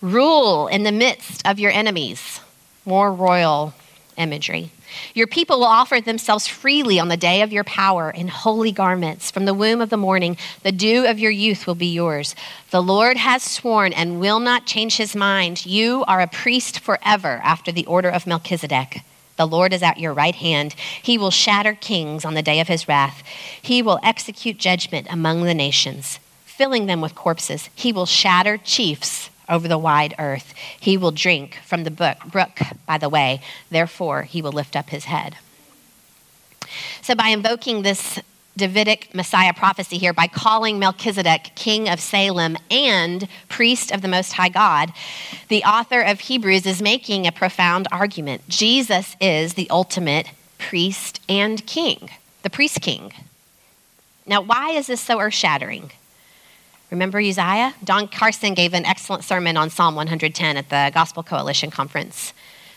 Rule 0.00 0.66
in 0.68 0.82
the 0.82 0.92
midst 0.92 1.46
of 1.46 1.58
your 1.58 1.70
enemies. 1.70 2.40
More 2.84 3.12
royal 3.12 3.74
imagery. 4.16 4.70
Your 5.14 5.26
people 5.26 5.60
will 5.60 5.66
offer 5.66 6.00
themselves 6.00 6.46
freely 6.46 6.98
on 6.98 7.08
the 7.08 7.16
day 7.16 7.42
of 7.42 7.52
your 7.52 7.64
power 7.64 8.10
in 8.10 8.28
holy 8.28 8.72
garments. 8.72 9.30
From 9.30 9.44
the 9.44 9.54
womb 9.54 9.80
of 9.80 9.90
the 9.90 9.96
morning, 9.96 10.36
the 10.62 10.72
dew 10.72 11.06
of 11.06 11.18
your 11.18 11.30
youth 11.30 11.66
will 11.66 11.74
be 11.74 11.92
yours. 11.92 12.34
The 12.70 12.82
Lord 12.82 13.16
has 13.16 13.42
sworn 13.42 13.92
and 13.92 14.20
will 14.20 14.40
not 14.40 14.66
change 14.66 14.96
his 14.96 15.14
mind. 15.14 15.64
You 15.64 16.04
are 16.06 16.20
a 16.20 16.26
priest 16.26 16.80
forever 16.80 17.40
after 17.44 17.70
the 17.70 17.86
order 17.86 18.08
of 18.08 18.26
Melchizedek. 18.26 19.02
The 19.40 19.46
Lord 19.46 19.72
is 19.72 19.82
at 19.82 19.98
your 19.98 20.12
right 20.12 20.34
hand. 20.34 20.74
He 21.02 21.16
will 21.16 21.30
shatter 21.30 21.72
kings 21.72 22.26
on 22.26 22.34
the 22.34 22.42
day 22.42 22.60
of 22.60 22.68
his 22.68 22.86
wrath. 22.86 23.22
He 23.62 23.80
will 23.80 23.98
execute 24.02 24.58
judgment 24.58 25.06
among 25.08 25.44
the 25.44 25.54
nations, 25.54 26.20
filling 26.44 26.84
them 26.84 27.00
with 27.00 27.14
corpses. 27.14 27.70
He 27.74 27.90
will 27.90 28.04
shatter 28.04 28.58
chiefs 28.58 29.30
over 29.48 29.66
the 29.66 29.78
wide 29.78 30.14
earth. 30.18 30.52
He 30.78 30.98
will 30.98 31.10
drink 31.10 31.58
from 31.64 31.84
the 31.84 31.90
brook 31.90 32.60
by 32.86 32.98
the 32.98 33.08
way. 33.08 33.40
Therefore, 33.70 34.24
he 34.24 34.42
will 34.42 34.52
lift 34.52 34.76
up 34.76 34.90
his 34.90 35.06
head. 35.06 35.38
So, 37.00 37.14
by 37.14 37.28
invoking 37.28 37.80
this 37.80 38.20
Davidic 38.56 39.14
Messiah 39.14 39.52
prophecy 39.52 39.96
here, 39.96 40.12
by 40.12 40.26
calling 40.26 40.78
Melchizedek 40.78 41.52
king 41.54 41.88
of 41.88 42.00
Salem 42.00 42.56
and 42.70 43.28
priest 43.48 43.90
of 43.90 44.02
the 44.02 44.08
Most 44.08 44.32
High 44.32 44.48
God, 44.48 44.92
the 45.48 45.64
author 45.64 46.00
of 46.00 46.20
Hebrews 46.20 46.66
is 46.66 46.82
making 46.82 47.26
a 47.26 47.32
profound 47.32 47.88
argument. 47.92 48.48
Jesus 48.48 49.16
is 49.20 49.54
the 49.54 49.70
ultimate 49.70 50.30
priest 50.58 51.20
and 51.28 51.64
king, 51.66 52.10
the 52.42 52.50
priest 52.50 52.80
king. 52.80 53.12
Now, 54.26 54.42
why 54.42 54.70
is 54.70 54.88
this 54.88 55.00
so 55.00 55.20
earth 55.20 55.34
shattering? 55.34 55.92
Remember 56.90 57.18
Uzziah? 57.20 57.74
Don 57.84 58.08
Carson 58.08 58.54
gave 58.54 58.74
an 58.74 58.84
excellent 58.84 59.24
sermon 59.24 59.56
on 59.56 59.70
Psalm 59.70 59.94
110 59.94 60.56
at 60.56 60.68
the 60.68 60.90
Gospel 60.92 61.22
Coalition 61.22 61.70
Conference 61.70 62.32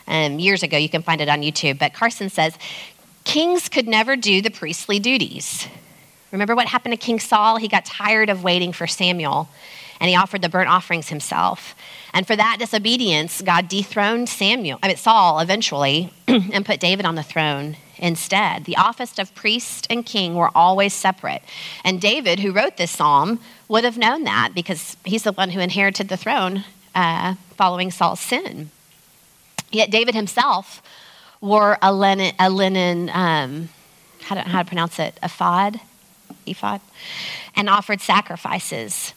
um, 0.07 0.39
years 0.39 0.63
ago. 0.63 0.77
You 0.77 0.89
can 0.89 1.01
find 1.01 1.19
it 1.19 1.29
on 1.29 1.41
YouTube. 1.41 1.79
But 1.79 1.93
Carson 1.93 2.29
says 2.29 2.57
kings 3.33 3.67
could 3.67 3.87
never 3.87 4.15
do 4.15 4.43
the 4.43 4.51
priestly 4.51 4.99
duties. 4.99 5.67
Remember 6.31 6.55
what 6.55 6.67
happened 6.67 6.93
to 6.93 6.97
King 6.97 7.19
Saul? 7.19 7.57
He 7.57 7.67
got 7.67 7.83
tired 7.83 8.29
of 8.29 8.43
waiting 8.43 8.71
for 8.71 8.85
Samuel 8.85 9.49
and 9.99 10.07
he 10.07 10.15
offered 10.15 10.43
the 10.43 10.49
burnt 10.49 10.69
offerings 10.69 11.09
himself. 11.09 11.73
And 12.13 12.27
for 12.27 12.35
that 12.35 12.57
disobedience, 12.59 13.41
God 13.41 13.67
dethroned 13.67 14.29
Samuel, 14.29 14.77
I 14.83 14.87
mean 14.87 14.97
Saul 14.97 15.39
eventually, 15.39 16.13
and 16.27 16.63
put 16.63 16.79
David 16.79 17.07
on 17.07 17.15
the 17.15 17.23
throne 17.23 17.77
instead. 17.97 18.65
The 18.65 18.77
office 18.77 19.17
of 19.17 19.33
priest 19.33 19.87
and 19.89 20.05
king 20.05 20.35
were 20.35 20.51
always 20.53 20.93
separate. 20.93 21.41
And 21.83 21.99
David, 21.99 22.39
who 22.39 22.51
wrote 22.51 22.77
this 22.77 22.91
psalm, 22.91 23.39
would 23.67 23.83
have 23.83 23.97
known 23.97 24.25
that 24.25 24.51
because 24.53 24.95
he's 25.05 25.23
the 25.23 25.31
one 25.31 25.49
who 25.49 25.59
inherited 25.59 26.07
the 26.07 26.17
throne 26.17 26.65
uh, 26.93 27.33
following 27.57 27.89
Saul's 27.89 28.19
sin. 28.19 28.69
Yet 29.71 29.89
David 29.89 30.13
himself 30.13 30.83
wore 31.43 31.77
a 31.81 31.93
linen, 31.93 32.33
a 32.39 32.50
linen 32.50 33.09
um, 33.13 33.67
how, 34.21 34.35
to, 34.35 34.41
how 34.41 34.63
to 34.63 34.67
pronounce 34.67 34.97
it, 34.97 35.19
ephod, 35.21 35.81
ephod, 36.47 36.79
and 37.53 37.69
offered 37.69 38.00
sacrifices, 38.00 39.13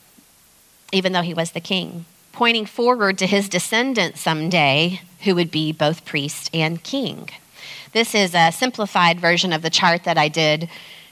even 0.93 1.13
though 1.13 1.23
he 1.23 1.33
was 1.33 1.53
the 1.53 1.61
king, 1.61 2.05
pointing 2.33 2.67
forward 2.67 3.17
to 3.17 3.27
his 3.29 3.49
descendant 3.49 4.19
someday 4.19 5.01
who 5.21 5.37
would 5.37 5.53
be 5.53 5.71
both 5.71 6.05
priest 6.05 6.51
and 6.53 6.83
king. 6.83 7.29
This 7.93 8.13
is 8.13 8.35
a 8.35 8.51
simplified 8.51 9.21
version 9.21 9.53
of 9.53 9.63
the 9.63 9.71
chart 9.71 10.03
that 10.03 10.19
I 10.19 10.27
did 10.27 10.69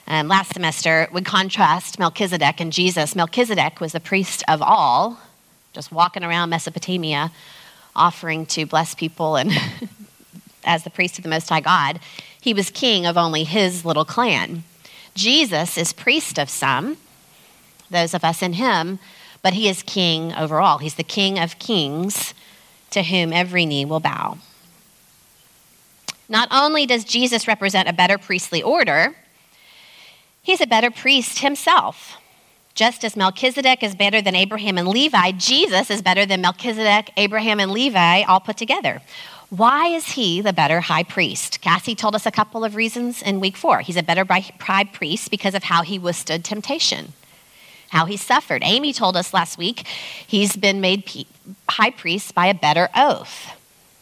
um, 0.07 0.27
last 0.27 0.53
semester. 0.53 1.03
It 1.03 1.13
would 1.13 1.25
contrast 1.25 1.97
Melchizedek 1.97 2.59
and 2.59 2.73
Jesus. 2.73 3.15
Melchizedek 3.15 3.79
was 3.79 3.93
the 3.93 4.01
priest 4.01 4.43
of 4.49 4.61
all, 4.61 5.17
just 5.71 5.93
walking 5.93 6.25
around 6.25 6.49
Mesopotamia, 6.49 7.31
offering 7.95 8.45
to 8.47 8.65
bless 8.65 8.93
people 8.93 9.37
and 9.37 9.53
as 10.65 10.83
the 10.83 10.89
priest 10.89 11.17
of 11.17 11.23
the 11.23 11.29
Most 11.29 11.49
High 11.49 11.61
God. 11.61 11.99
He 12.41 12.53
was 12.53 12.69
king 12.69 13.05
of 13.05 13.17
only 13.17 13.43
his 13.43 13.85
little 13.85 14.05
clan. 14.05 14.63
Jesus 15.13 15.77
is 15.77 15.93
priest 15.93 16.37
of 16.37 16.49
some, 16.49 16.97
those 17.89 18.13
of 18.13 18.23
us 18.23 18.41
in 18.41 18.53
him, 18.53 18.99
but 19.41 19.53
he 19.53 19.69
is 19.69 19.83
king 19.83 20.33
over 20.33 20.59
all. 20.59 20.79
He's 20.79 20.95
the 20.95 21.03
king 21.03 21.39
of 21.39 21.59
kings 21.59 22.33
to 22.91 23.03
whom 23.03 23.31
every 23.31 23.65
knee 23.65 23.85
will 23.85 23.99
bow. 23.99 24.37
Not 26.27 26.47
only 26.51 26.85
does 26.85 27.03
Jesus 27.03 27.47
represent 27.47 27.87
a 27.87 27.93
better 27.93 28.17
priestly 28.17 28.61
order, 28.61 29.15
he's 30.41 30.61
a 30.61 30.67
better 30.67 30.91
priest 30.91 31.39
himself. 31.39 32.17
Just 32.73 33.05
as 33.05 33.15
Melchizedek 33.15 33.83
is 33.83 33.95
better 33.95 34.21
than 34.21 34.35
Abraham 34.35 34.77
and 34.77 34.87
Levi, 34.87 35.31
Jesus 35.31 35.89
is 35.89 36.01
better 36.01 36.25
than 36.25 36.41
Melchizedek, 36.41 37.11
Abraham, 37.15 37.59
and 37.61 37.71
Levi 37.71 38.23
all 38.23 38.41
put 38.41 38.57
together. 38.57 39.01
Why 39.55 39.87
is 39.87 40.13
he 40.13 40.41
the 40.41 40.51
better 40.51 40.81
high 40.81 41.03
priest? 41.03 41.61
Cassie 41.61 41.95
told 41.95 42.13
us 42.13 42.25
a 42.25 42.31
couple 42.31 42.65
of 42.65 42.75
reasons 42.75 43.21
in 43.21 43.39
week 43.39 43.55
four. 43.55 43.79
He's 43.79 43.95
a 43.95 44.03
better 44.03 44.25
high 44.27 44.83
priest 44.83 45.31
because 45.31 45.55
of 45.55 45.63
how 45.63 45.81
he 45.81 45.97
withstood 45.97 46.43
temptation, 46.43 47.13
how 47.89 48.05
he 48.05 48.17
suffered. 48.17 48.63
Amy 48.65 48.91
told 48.91 49.15
us 49.15 49.33
last 49.33 49.57
week 49.57 49.87
he's 50.27 50.57
been 50.57 50.81
made 50.81 51.25
high 51.69 51.91
priest 51.91 52.35
by 52.35 52.47
a 52.47 52.53
better 52.53 52.89
oath. 52.93 53.55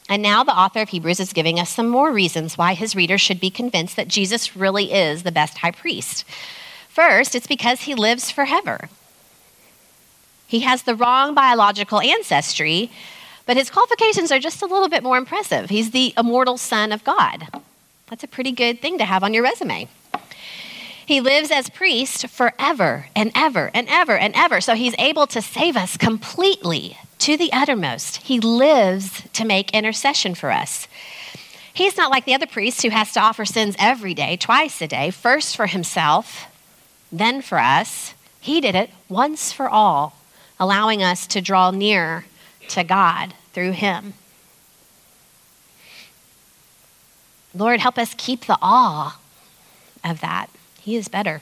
And 0.10 0.24
now 0.24 0.43
the 0.43 0.57
author 0.57 0.81
of 0.81 0.89
Hebrews 0.89 1.19
is 1.19 1.33
giving 1.33 1.60
us 1.60 1.69
some 1.69 1.88
more 1.88 2.12
reasons 2.12 2.57
why 2.57 2.74
his 2.74 2.95
readers 2.95 3.22
should 3.22 3.39
be 3.39 3.51
convinced 3.51 3.95
that 3.95 4.07
Jesus 4.07 4.55
really 4.55 4.91
is 4.91 5.22
the 5.22 5.31
best 5.31 5.60
high 5.60 5.72
priest. 5.72 6.25
First, 6.89 7.36
it's 7.36 7.48
because 7.48 7.81
he 7.81 7.93
lives 7.93 8.31
forever. 8.31 8.89
He 10.48 10.62
has 10.62 10.83
the 10.83 10.95
wrong 10.95 11.36
biological 11.36 12.01
ancestry, 12.01 12.89
but 13.45 13.57
his 13.57 13.69
qualifications 13.69 14.31
are 14.31 14.39
just 14.39 14.62
a 14.62 14.65
little 14.65 14.89
bit 14.89 15.03
more 15.03 15.17
impressive. 15.17 15.69
He's 15.69 15.91
the 15.91 16.13
immortal 16.17 16.57
Son 16.57 16.91
of 16.91 17.03
God. 17.03 17.47
That's 18.07 18.23
a 18.23 18.27
pretty 18.27 18.51
good 18.51 18.79
thing 18.79 18.97
to 18.97 19.05
have 19.05 19.23
on 19.23 19.33
your 19.33 19.43
resume. 19.43 19.88
He 21.05 21.19
lives 21.19 21.51
as 21.51 21.69
priest 21.69 22.27
forever 22.27 23.07
and 23.15 23.31
ever 23.35 23.71
and 23.73 23.88
ever 23.89 24.17
and 24.17 24.33
ever. 24.35 24.62
So 24.62 24.73
he's 24.73 24.95
able 24.97 25.27
to 25.27 25.41
save 25.41 25.75
us 25.75 25.97
completely 25.97 26.97
to 27.19 27.35
the 27.35 27.51
uttermost. 27.51 28.17
He 28.17 28.39
lives 28.39 29.23
to 29.33 29.45
make 29.45 29.71
intercession 29.71 30.35
for 30.35 30.51
us. 30.51 30.88
He's 31.73 31.97
not 31.97 32.12
like 32.12 32.25
the 32.25 32.35
other 32.35 32.45
priest 32.45 32.83
who 32.83 32.89
has 32.89 33.12
to 33.13 33.19
offer 33.19 33.45
sins 33.45 33.75
every 33.79 34.13
day, 34.13 34.38
twice 34.38 34.81
a 34.81 34.88
day, 34.88 35.09
first 35.09 35.55
for 35.55 35.67
himself, 35.67 36.45
then 37.12 37.41
for 37.41 37.57
us. 37.57 38.13
He 38.39 38.62
did 38.62 38.75
it 38.75 38.91
once 39.09 39.51
for 39.51 39.67
all, 39.67 40.17
allowing 40.59 41.01
us 41.01 41.25
to 41.27 41.41
draw 41.41 41.71
near 41.71 42.25
to 42.70 42.84
God 42.84 43.34
through 43.53 43.72
him. 43.72 44.13
Lord, 47.55 47.79
help 47.79 47.98
us 47.98 48.15
keep 48.17 48.46
the 48.46 48.58
awe 48.62 49.20
of 50.03 50.22
that. 50.22 50.50
He 50.82 50.96
is 50.96 51.08
better. 51.08 51.41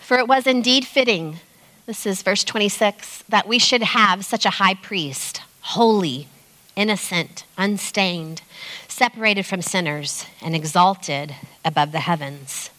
For 0.00 0.18
it 0.18 0.26
was 0.26 0.46
indeed 0.46 0.86
fitting 0.86 1.40
this 1.90 2.06
is 2.06 2.22
verse 2.22 2.44
26 2.44 3.24
that 3.28 3.48
we 3.48 3.58
should 3.58 3.82
have 3.82 4.24
such 4.24 4.46
a 4.46 4.50
high 4.50 4.74
priest, 4.74 5.42
holy, 5.60 6.28
innocent, 6.76 7.42
unstained, 7.58 8.42
separated 8.86 9.44
from 9.44 9.60
sinners, 9.60 10.24
and 10.40 10.54
exalted 10.54 11.34
above 11.64 11.90
the 11.90 11.98
heavens. 11.98 12.70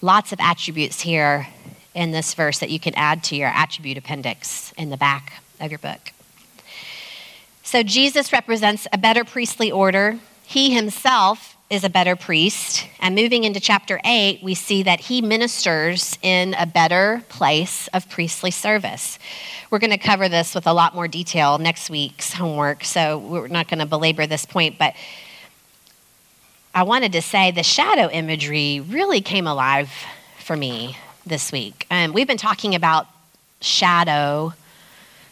Lots 0.00 0.32
of 0.32 0.40
attributes 0.40 1.02
here 1.02 1.48
in 1.94 2.10
this 2.10 2.34
verse 2.34 2.58
that 2.58 2.70
you 2.70 2.80
can 2.80 2.94
add 2.94 3.22
to 3.24 3.36
your 3.36 3.48
attribute 3.48 3.98
appendix 3.98 4.72
in 4.72 4.90
the 4.90 4.96
back 4.96 5.42
of 5.60 5.70
your 5.70 5.78
book. 5.78 6.12
So 7.62 7.82
Jesus 7.82 8.32
represents 8.32 8.86
a 8.92 8.98
better 8.98 9.24
priestly 9.24 9.70
order. 9.70 10.18
He 10.44 10.74
himself 10.74 11.56
is 11.70 11.84
a 11.84 11.88
better 11.88 12.16
priest. 12.16 12.86
And 13.00 13.14
moving 13.14 13.44
into 13.44 13.58
chapter 13.58 13.98
8, 14.04 14.42
we 14.42 14.54
see 14.54 14.82
that 14.82 15.00
he 15.00 15.22
ministers 15.22 16.18
in 16.20 16.54
a 16.58 16.66
better 16.66 17.24
place 17.30 17.88
of 17.94 18.10
priestly 18.10 18.50
service. 18.50 19.18
We're 19.70 19.78
going 19.78 19.90
to 19.90 19.96
cover 19.96 20.28
this 20.28 20.54
with 20.54 20.66
a 20.66 20.72
lot 20.74 20.94
more 20.94 21.08
detail 21.08 21.56
next 21.56 21.88
week's 21.88 22.34
homework, 22.34 22.84
so 22.84 23.16
we're 23.16 23.48
not 23.48 23.68
going 23.68 23.78
to 23.78 23.86
belabor 23.86 24.26
this 24.26 24.44
point, 24.44 24.76
but 24.78 24.94
I 26.74 26.82
wanted 26.82 27.12
to 27.12 27.22
say 27.22 27.50
the 27.50 27.62
shadow 27.62 28.10
imagery 28.10 28.80
really 28.80 29.22
came 29.22 29.46
alive 29.46 29.90
for 30.38 30.56
me 30.56 30.98
this 31.26 31.52
week. 31.52 31.86
Um, 31.90 32.12
we've 32.12 32.26
been 32.26 32.36
talking 32.36 32.74
about 32.74 33.06
shadow, 33.60 34.54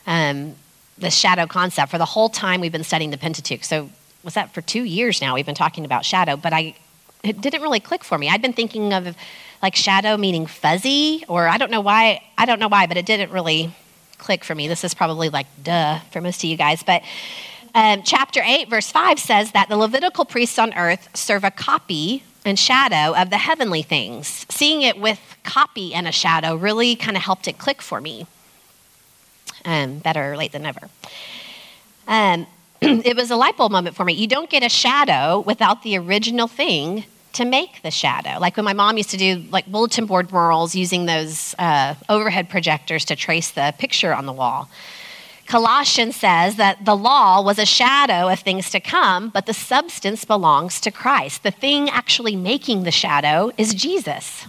um, 0.07 0.55
the 0.99 1.11
shadow 1.11 1.47
concept 1.47 1.91
for 1.91 1.99
the 1.99 2.05
whole 2.05 2.29
time 2.29 2.61
we've 2.61 2.73
been 2.73 2.85
studying 2.85 3.11
the 3.11 3.19
Pentateuch. 3.19 3.65
So 3.65 3.91
was 4.23 4.35
that 4.35 4.53
for 4.53 4.61
two 4.61 4.85
years 4.85 5.21
now? 5.21 5.35
We've 5.35 5.47
been 5.47 5.55
talking 5.55 5.85
about 5.85 6.05
shadow, 6.05 6.37
but 6.37 6.53
I 6.53 6.75
it 7.23 7.41
didn't 7.41 7.61
really 7.61 7.81
click 7.81 8.03
for 8.03 8.17
me. 8.17 8.29
I'd 8.29 8.41
been 8.41 8.55
thinking 8.55 8.93
of 8.95 9.15
like 9.63 9.77
shadow 9.77 10.17
meaning 10.17 10.47
fuzzy, 10.47 11.25
or 11.29 11.49
I 11.49 11.59
don't 11.59 11.71
know 11.71 11.81
why. 11.81 12.23
I 12.39 12.47
don't 12.47 12.61
know 12.61 12.69
why, 12.69 12.87
but 12.87 12.97
it 12.97 13.07
didn't 13.07 13.31
really 13.31 13.75
click 14.19 14.45
for 14.45 14.55
me. 14.55 14.69
This 14.69 14.85
is 14.85 14.95
probably 14.95 15.29
like 15.29 15.47
duh 15.63 15.99
for 16.11 16.21
most 16.21 16.43
of 16.43 16.51
you 16.51 16.57
guys, 16.57 16.83
but. 16.83 17.03
Um, 17.73 18.03
chapter 18.03 18.43
8, 18.45 18.69
verse 18.69 18.91
5 18.91 19.21
says 19.21 19.53
that 19.53 19.69
the 19.69 19.77
Levitical 19.77 20.25
priests 20.25 20.59
on 20.59 20.75
earth 20.75 21.09
serve 21.17 21.45
a 21.45 21.53
copy 21.53 22.25
and 22.45 22.59
shadow 22.59 23.15
of 23.17 23.31
the 23.31 23.39
heavenly 23.39 23.83
things. 23.83 24.47
Seeing 24.49 24.83
it 24.83 24.99
with 24.99 25.21
copy 25.45 25.95
and 25.95 26.09
a 26.09 26.13
shadow 26.13 26.55
really 26.55 26.97
kind 26.97 27.17
of 27.17 27.23
helped 27.23 27.49
it 27.49 27.59
click 27.59 27.83
for 27.83 28.01
me. 28.01 28.27
Um, 29.65 29.99
better 29.99 30.37
late 30.37 30.53
than 30.53 30.63
never. 30.63 30.89
Um, 32.09 32.47
it 32.81 33.17
was 33.17 33.31
a 33.31 33.37
light 33.37 33.57
bulb 33.57 33.73
moment 33.73 33.95
for 33.95 34.05
me. 34.05 34.15
You 34.15 34.27
don't 34.27 34.49
get 34.49 34.63
a 34.63 34.69
shadow 34.69 35.41
without 35.41 35.83
the 35.83 35.99
original 35.99 36.49
thing 36.49 37.05
to 37.35 37.45
make 37.45 37.83
the 37.83 37.91
shadow. 37.91 38.41
Like 38.41 38.57
when 38.57 38.65
my 38.65 38.73
mom 38.73 38.97
used 38.97 39.11
to 39.11 39.17
do 39.17 39.45
like 39.51 39.67
bulletin 39.67 40.07
board 40.07 40.33
murals 40.33 40.75
using 40.75 41.07
those 41.07 41.55
uh, 41.59 41.95
overhead 42.09 42.49
projectors 42.49 43.05
to 43.07 43.17
trace 43.17 43.51
the 43.51 43.75
picture 43.79 44.13
on 44.13 44.27
the 44.27 44.33
wall. 44.33 44.69
Colossians 45.51 46.15
says 46.15 46.55
that 46.57 46.85
the 46.85 46.95
law 46.95 47.43
was 47.43 47.59
a 47.59 47.67
shadow 47.67 48.29
of 48.29 48.39
things 48.39 48.71
to 48.71 48.79
come, 48.79 49.31
but 49.31 49.47
the 49.47 49.53
substance 49.53 50.25
belongs 50.25 50.81
to 50.81 50.93
Christ. 50.93 51.43
The 51.43 51.51
thing 51.51 51.91
actually 51.91 52.37
making 52.37 52.85
the 52.85 52.93
shadow 52.93 53.51
is 53.59 53.75
Jesus. 53.75 54.47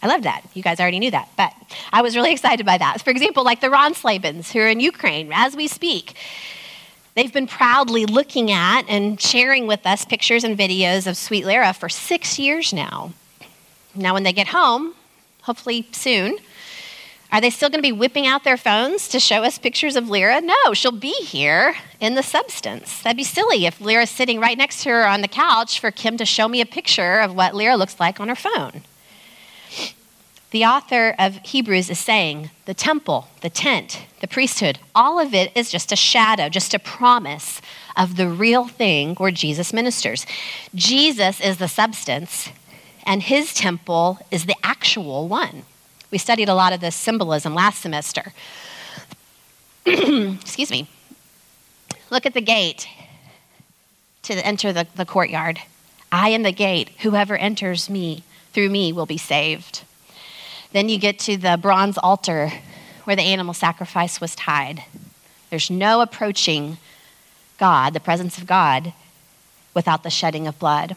I 0.00 0.06
love 0.06 0.22
that. 0.22 0.42
You 0.54 0.62
guys 0.62 0.78
already 0.78 1.00
knew 1.00 1.10
that, 1.10 1.28
but 1.36 1.52
I 1.92 2.02
was 2.02 2.14
really 2.14 2.30
excited 2.36 2.64
by 2.64 2.78
that. 2.78 3.02
For 3.02 3.10
example, 3.10 3.42
like 3.42 3.60
the 3.60 3.66
Ronslabens 3.66 4.52
who 4.52 4.60
are 4.60 4.68
in 4.68 4.78
Ukraine 4.78 5.32
as 5.34 5.56
we 5.56 5.66
speak. 5.66 6.14
They've 7.16 7.32
been 7.32 7.48
proudly 7.48 8.06
looking 8.06 8.52
at 8.52 8.82
and 8.88 9.20
sharing 9.20 9.66
with 9.66 9.84
us 9.84 10.04
pictures 10.04 10.44
and 10.44 10.56
videos 10.56 11.08
of 11.08 11.16
Sweet 11.16 11.44
Lyra 11.44 11.72
for 11.72 11.88
six 11.88 12.38
years 12.38 12.72
now. 12.72 13.12
Now, 13.96 14.14
when 14.14 14.22
they 14.22 14.32
get 14.32 14.46
home, 14.46 14.94
hopefully 15.42 15.88
soon, 15.90 16.38
are 17.32 17.40
they 17.40 17.50
still 17.50 17.68
going 17.68 17.78
to 17.78 17.82
be 17.82 17.92
whipping 17.92 18.26
out 18.26 18.44
their 18.44 18.56
phones 18.56 19.08
to 19.08 19.20
show 19.20 19.42
us 19.42 19.58
pictures 19.58 19.96
of 19.96 20.08
Lyra? 20.08 20.40
No, 20.40 20.74
she'll 20.74 20.92
be 20.92 21.12
here 21.22 21.74
in 22.00 22.14
the 22.14 22.22
substance. 22.22 23.02
That'd 23.02 23.16
be 23.16 23.24
silly 23.24 23.66
if 23.66 23.80
Lyra's 23.80 24.10
sitting 24.10 24.40
right 24.40 24.56
next 24.56 24.82
to 24.84 24.90
her 24.90 25.06
on 25.06 25.22
the 25.22 25.28
couch 25.28 25.80
for 25.80 25.90
Kim 25.90 26.16
to 26.18 26.24
show 26.24 26.48
me 26.48 26.60
a 26.60 26.66
picture 26.66 27.18
of 27.18 27.34
what 27.34 27.54
Lyra 27.54 27.76
looks 27.76 27.98
like 27.98 28.20
on 28.20 28.28
her 28.28 28.36
phone. 28.36 28.82
The 30.52 30.64
author 30.64 31.14
of 31.18 31.38
Hebrews 31.38 31.90
is 31.90 31.98
saying 31.98 32.50
the 32.64 32.72
temple, 32.72 33.26
the 33.42 33.50
tent, 33.50 34.06
the 34.20 34.28
priesthood, 34.28 34.78
all 34.94 35.18
of 35.18 35.34
it 35.34 35.50
is 35.56 35.70
just 35.70 35.90
a 35.90 35.96
shadow, 35.96 36.48
just 36.48 36.72
a 36.72 36.78
promise 36.78 37.60
of 37.96 38.16
the 38.16 38.28
real 38.28 38.68
thing 38.68 39.16
where 39.16 39.32
Jesus 39.32 39.72
ministers. 39.72 40.24
Jesus 40.74 41.40
is 41.40 41.58
the 41.58 41.68
substance, 41.68 42.50
and 43.04 43.24
his 43.24 43.52
temple 43.52 44.18
is 44.30 44.46
the 44.46 44.56
actual 44.62 45.26
one. 45.26 45.64
We 46.10 46.18
studied 46.18 46.48
a 46.48 46.54
lot 46.54 46.72
of 46.72 46.80
this 46.80 46.94
symbolism 46.94 47.54
last 47.54 47.80
semester. 47.80 48.32
Excuse 49.86 50.70
me. 50.70 50.88
Look 52.10 52.26
at 52.26 52.34
the 52.34 52.40
gate 52.40 52.88
to 54.22 54.34
enter 54.46 54.72
the, 54.72 54.86
the 54.94 55.04
courtyard. 55.04 55.60
I 56.12 56.28
am 56.30 56.42
the 56.42 56.52
gate. 56.52 56.90
Whoever 57.00 57.36
enters 57.36 57.90
me 57.90 58.22
through 58.52 58.70
me 58.70 58.92
will 58.92 59.06
be 59.06 59.18
saved. 59.18 59.82
Then 60.72 60.88
you 60.88 60.98
get 60.98 61.18
to 61.20 61.36
the 61.36 61.58
bronze 61.60 61.98
altar 61.98 62.52
where 63.04 63.16
the 63.16 63.22
animal 63.22 63.54
sacrifice 63.54 64.20
was 64.20 64.34
tied. 64.34 64.84
There's 65.50 65.70
no 65.70 66.00
approaching 66.00 66.78
God, 67.58 67.94
the 67.94 68.00
presence 68.00 68.38
of 68.38 68.46
God, 68.46 68.92
without 69.74 70.02
the 70.02 70.10
shedding 70.10 70.46
of 70.46 70.58
blood. 70.58 70.96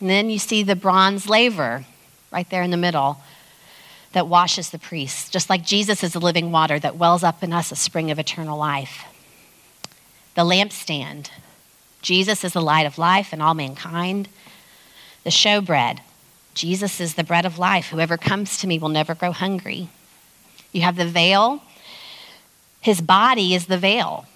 And 0.00 0.10
then 0.10 0.30
you 0.30 0.38
see 0.38 0.62
the 0.62 0.76
bronze 0.76 1.28
laver 1.28 1.84
right 2.30 2.48
there 2.50 2.62
in 2.62 2.70
the 2.70 2.76
middle 2.76 3.18
that 4.12 4.28
washes 4.28 4.70
the 4.70 4.78
priests, 4.78 5.28
just 5.28 5.50
like 5.50 5.64
Jesus 5.64 6.02
is 6.04 6.12
the 6.12 6.20
living 6.20 6.52
water 6.52 6.78
that 6.78 6.96
wells 6.96 7.22
up 7.22 7.42
in 7.42 7.52
us 7.52 7.72
a 7.72 7.76
spring 7.76 8.10
of 8.10 8.18
eternal 8.18 8.58
life. 8.58 9.04
The 10.34 10.42
lampstand, 10.42 11.30
Jesus 12.00 12.44
is 12.44 12.52
the 12.52 12.60
light 12.60 12.86
of 12.86 12.98
life 12.98 13.32
and 13.32 13.42
all 13.42 13.54
mankind. 13.54 14.28
The 15.24 15.30
showbread, 15.30 16.00
Jesus 16.54 17.00
is 17.00 17.14
the 17.14 17.24
bread 17.24 17.46
of 17.46 17.58
life. 17.58 17.88
Whoever 17.88 18.16
comes 18.16 18.58
to 18.58 18.66
me 18.66 18.78
will 18.78 18.88
never 18.88 19.14
grow 19.14 19.32
hungry. 19.32 19.88
You 20.72 20.82
have 20.82 20.96
the 20.96 21.06
veil, 21.06 21.62
his 22.80 23.00
body 23.00 23.54
is 23.54 23.66
the 23.66 23.78
veil 23.78 24.26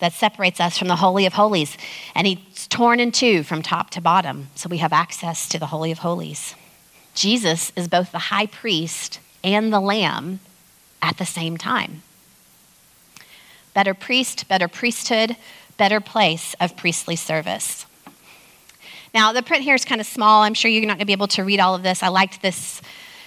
that 0.00 0.12
separates 0.12 0.60
us 0.60 0.76
from 0.76 0.88
the 0.88 0.96
Holy 0.96 1.26
of 1.26 1.34
Holies. 1.34 1.76
And 2.14 2.26
he's 2.26 2.66
torn 2.66 3.00
in 3.00 3.12
two 3.12 3.42
from 3.42 3.62
top 3.62 3.90
to 3.90 4.00
bottom, 4.00 4.48
so 4.54 4.68
we 4.68 4.78
have 4.78 4.92
access 4.92 5.48
to 5.48 5.58
the 5.58 5.66
Holy 5.66 5.90
of 5.90 5.98
Holies. 5.98 6.54
Jesus 7.20 7.70
is 7.76 7.86
both 7.86 8.12
the 8.12 8.18
high 8.18 8.46
priest 8.46 9.20
and 9.44 9.70
the 9.70 9.78
lamb 9.78 10.40
at 11.02 11.18
the 11.18 11.26
same 11.26 11.58
time. 11.58 12.02
Better 13.74 13.92
priest, 13.92 14.48
better 14.48 14.68
priesthood, 14.68 15.36
better 15.76 16.00
place 16.00 16.54
of 16.60 16.78
priestly 16.78 17.16
service. 17.16 17.84
Now, 19.12 19.34
the 19.34 19.42
print 19.42 19.64
here 19.64 19.74
is 19.74 19.84
kind 19.84 20.00
of 20.00 20.06
small. 20.06 20.44
I'm 20.44 20.54
sure 20.54 20.70
you're 20.70 20.80
not 20.86 20.94
going 20.94 21.00
to 21.00 21.04
be 21.04 21.12
able 21.12 21.28
to 21.28 21.44
read 21.44 21.60
all 21.60 21.74
of 21.74 21.82
this. 21.82 22.02
I 22.02 22.08
liked 22.08 22.40
this 22.40 22.80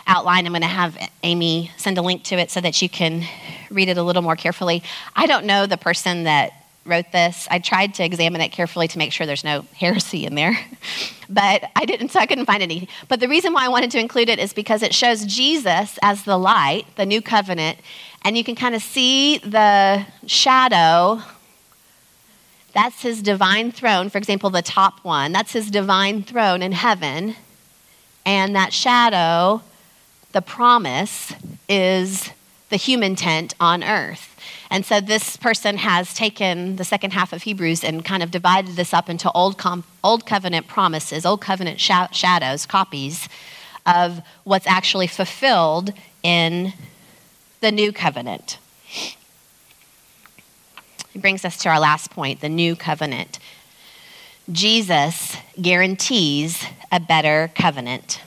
outline. 0.08 0.48
I'm 0.48 0.54
going 0.54 0.64
to 0.64 0.68
have 0.68 0.98
Amy 1.22 1.70
send 1.78 2.00
a 2.00 2.02
link 2.02 2.24
to 2.24 2.36
it 2.36 2.50
so 2.50 2.62
that 2.62 2.82
you 2.82 2.90
can 2.90 3.24
read 3.70 3.90
it 3.90 4.00
a 4.00 4.04
little 4.04 4.24
more 4.24 4.36
carefully. 4.36 4.82
I 5.16 5.28
don't 5.28 5.46
know 5.46 5.68
the 5.68 5.78
person 5.78 6.24
that 6.24 6.63
wrote 6.86 7.12
this. 7.12 7.48
I 7.50 7.60
tried 7.60 7.94
to 7.96 8.04
examine 8.04 8.42
it 8.42 8.50
carefully 8.50 8.88
to 8.90 8.98
make 8.98 9.12
sure 9.12 9.26
there's 9.26 9.44
no 9.44 9.66
heresy 9.76 10.26
in 10.26 10.36
there, 10.36 10.58
but 11.30 11.70
I 11.76 11.86
didn't, 11.86 12.10
so 12.10 12.20
I 12.20 12.26
couldn't 12.26 12.46
find 12.46 12.62
any. 12.62 12.90
But 13.08 13.20
the 13.20 13.28
reason 13.28 13.54
why 13.54 13.66
I 13.66 13.70
wanted 13.70 13.92
to 13.92 14.00
include 14.00 14.30
it 14.30 14.40
is 14.40 14.54
because 14.54 14.84
it 14.84 14.94
shows 14.94 15.26
Jesus 15.26 15.98
as 16.02 16.24
the 16.24 16.38
light, 16.38 16.86
the 16.96 17.06
new 17.06 17.22
covenant, 17.22 17.80
and 18.24 18.38
you 18.38 18.44
can 18.44 18.56
kind 18.56 18.76
of 18.76 18.82
see 18.82 19.38
the 19.40 20.06
shadow. 20.26 21.22
That's 22.74 23.02
his 23.02 23.22
divine 23.22 23.72
throne. 23.72 24.10
For 24.10 24.18
example, 24.18 24.50
the 24.50 24.62
top 24.62 25.04
one, 25.04 25.32
that's 25.32 25.54
his 25.54 25.70
divine 25.70 26.24
throne 26.24 26.62
in 26.62 26.72
heaven. 26.72 27.36
And 28.26 28.56
that 28.56 28.74
shadow, 28.74 29.62
the 30.32 30.42
promise, 30.42 31.34
is 31.68 32.32
the 32.70 32.78
human 32.78 33.16
tent 33.16 33.54
on 33.60 33.84
earth. 33.84 34.33
And 34.74 34.84
so 34.84 35.00
this 35.00 35.38
person 35.38 35.78
has 35.78 36.16
taken 36.16 36.78
the 36.78 36.84
second 36.84 37.14
half 37.14 37.32
of 37.32 37.44
Hebrews 37.44 37.84
and 37.84 38.04
kind 38.04 38.24
of 38.24 38.32
divided 38.32 38.76
this 38.76 38.92
up 38.92 39.08
into 39.08 39.32
old, 39.34 39.56
com- 39.56 39.84
old 40.04 40.26
covenant 40.26 40.68
promises, 40.68 41.28
old 41.28 41.42
covenant 41.42 41.80
sh- 41.80 41.92
shadows, 42.12 42.66
copies 42.66 43.30
of 43.86 44.24
what's 44.46 44.66
actually 44.66 45.06
fulfilled 45.06 45.94
in 46.24 46.74
the 47.62 47.72
new 47.72 47.94
covenant. 47.94 48.58
It 51.14 51.22
brings 51.22 51.46
us 51.46 51.56
to 51.58 51.70
our 51.70 51.80
last 51.80 52.10
point 52.10 52.42
the 52.42 52.50
new 52.50 52.76
covenant. 52.76 53.38
Jesus 54.52 55.38
guarantees 55.62 56.66
a 56.92 57.00
better 57.00 57.52
covenant. 57.54 58.22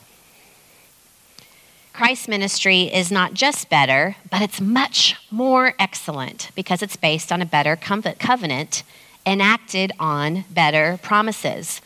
Christ's 1.96 2.28
ministry 2.28 2.82
is 2.82 3.10
not 3.10 3.32
just 3.32 3.70
better, 3.70 4.16
but 4.30 4.42
it's 4.42 4.60
much 4.60 5.16
more 5.30 5.72
excellent 5.78 6.50
because 6.54 6.82
it's 6.82 6.94
based 6.94 7.32
on 7.32 7.40
a 7.40 7.46
better 7.46 7.74
covenant 7.74 8.82
enacted 9.24 9.92
on 9.98 10.44
better 10.50 11.00
promises. 11.02 11.80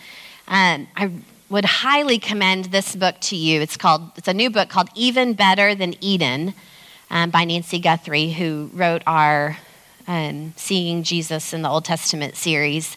Um, 0.48 0.88
I 0.96 1.12
would 1.48 1.64
highly 1.64 2.18
commend 2.18 2.66
this 2.66 2.96
book 2.96 3.20
to 3.20 3.36
you. 3.36 3.60
It's 3.60 3.76
called 3.76 4.10
it's 4.16 4.26
a 4.26 4.34
new 4.34 4.50
book 4.50 4.68
called 4.68 4.88
Even 4.96 5.34
Better 5.34 5.76
Than 5.76 5.94
Eden 6.00 6.54
um, 7.08 7.30
by 7.30 7.44
Nancy 7.44 7.78
Guthrie, 7.78 8.32
who 8.32 8.68
wrote 8.74 9.04
our 9.06 9.58
um, 10.08 10.54
Seeing 10.56 11.04
Jesus 11.04 11.52
in 11.52 11.62
the 11.62 11.68
Old 11.68 11.84
Testament 11.84 12.34
series. 12.34 12.96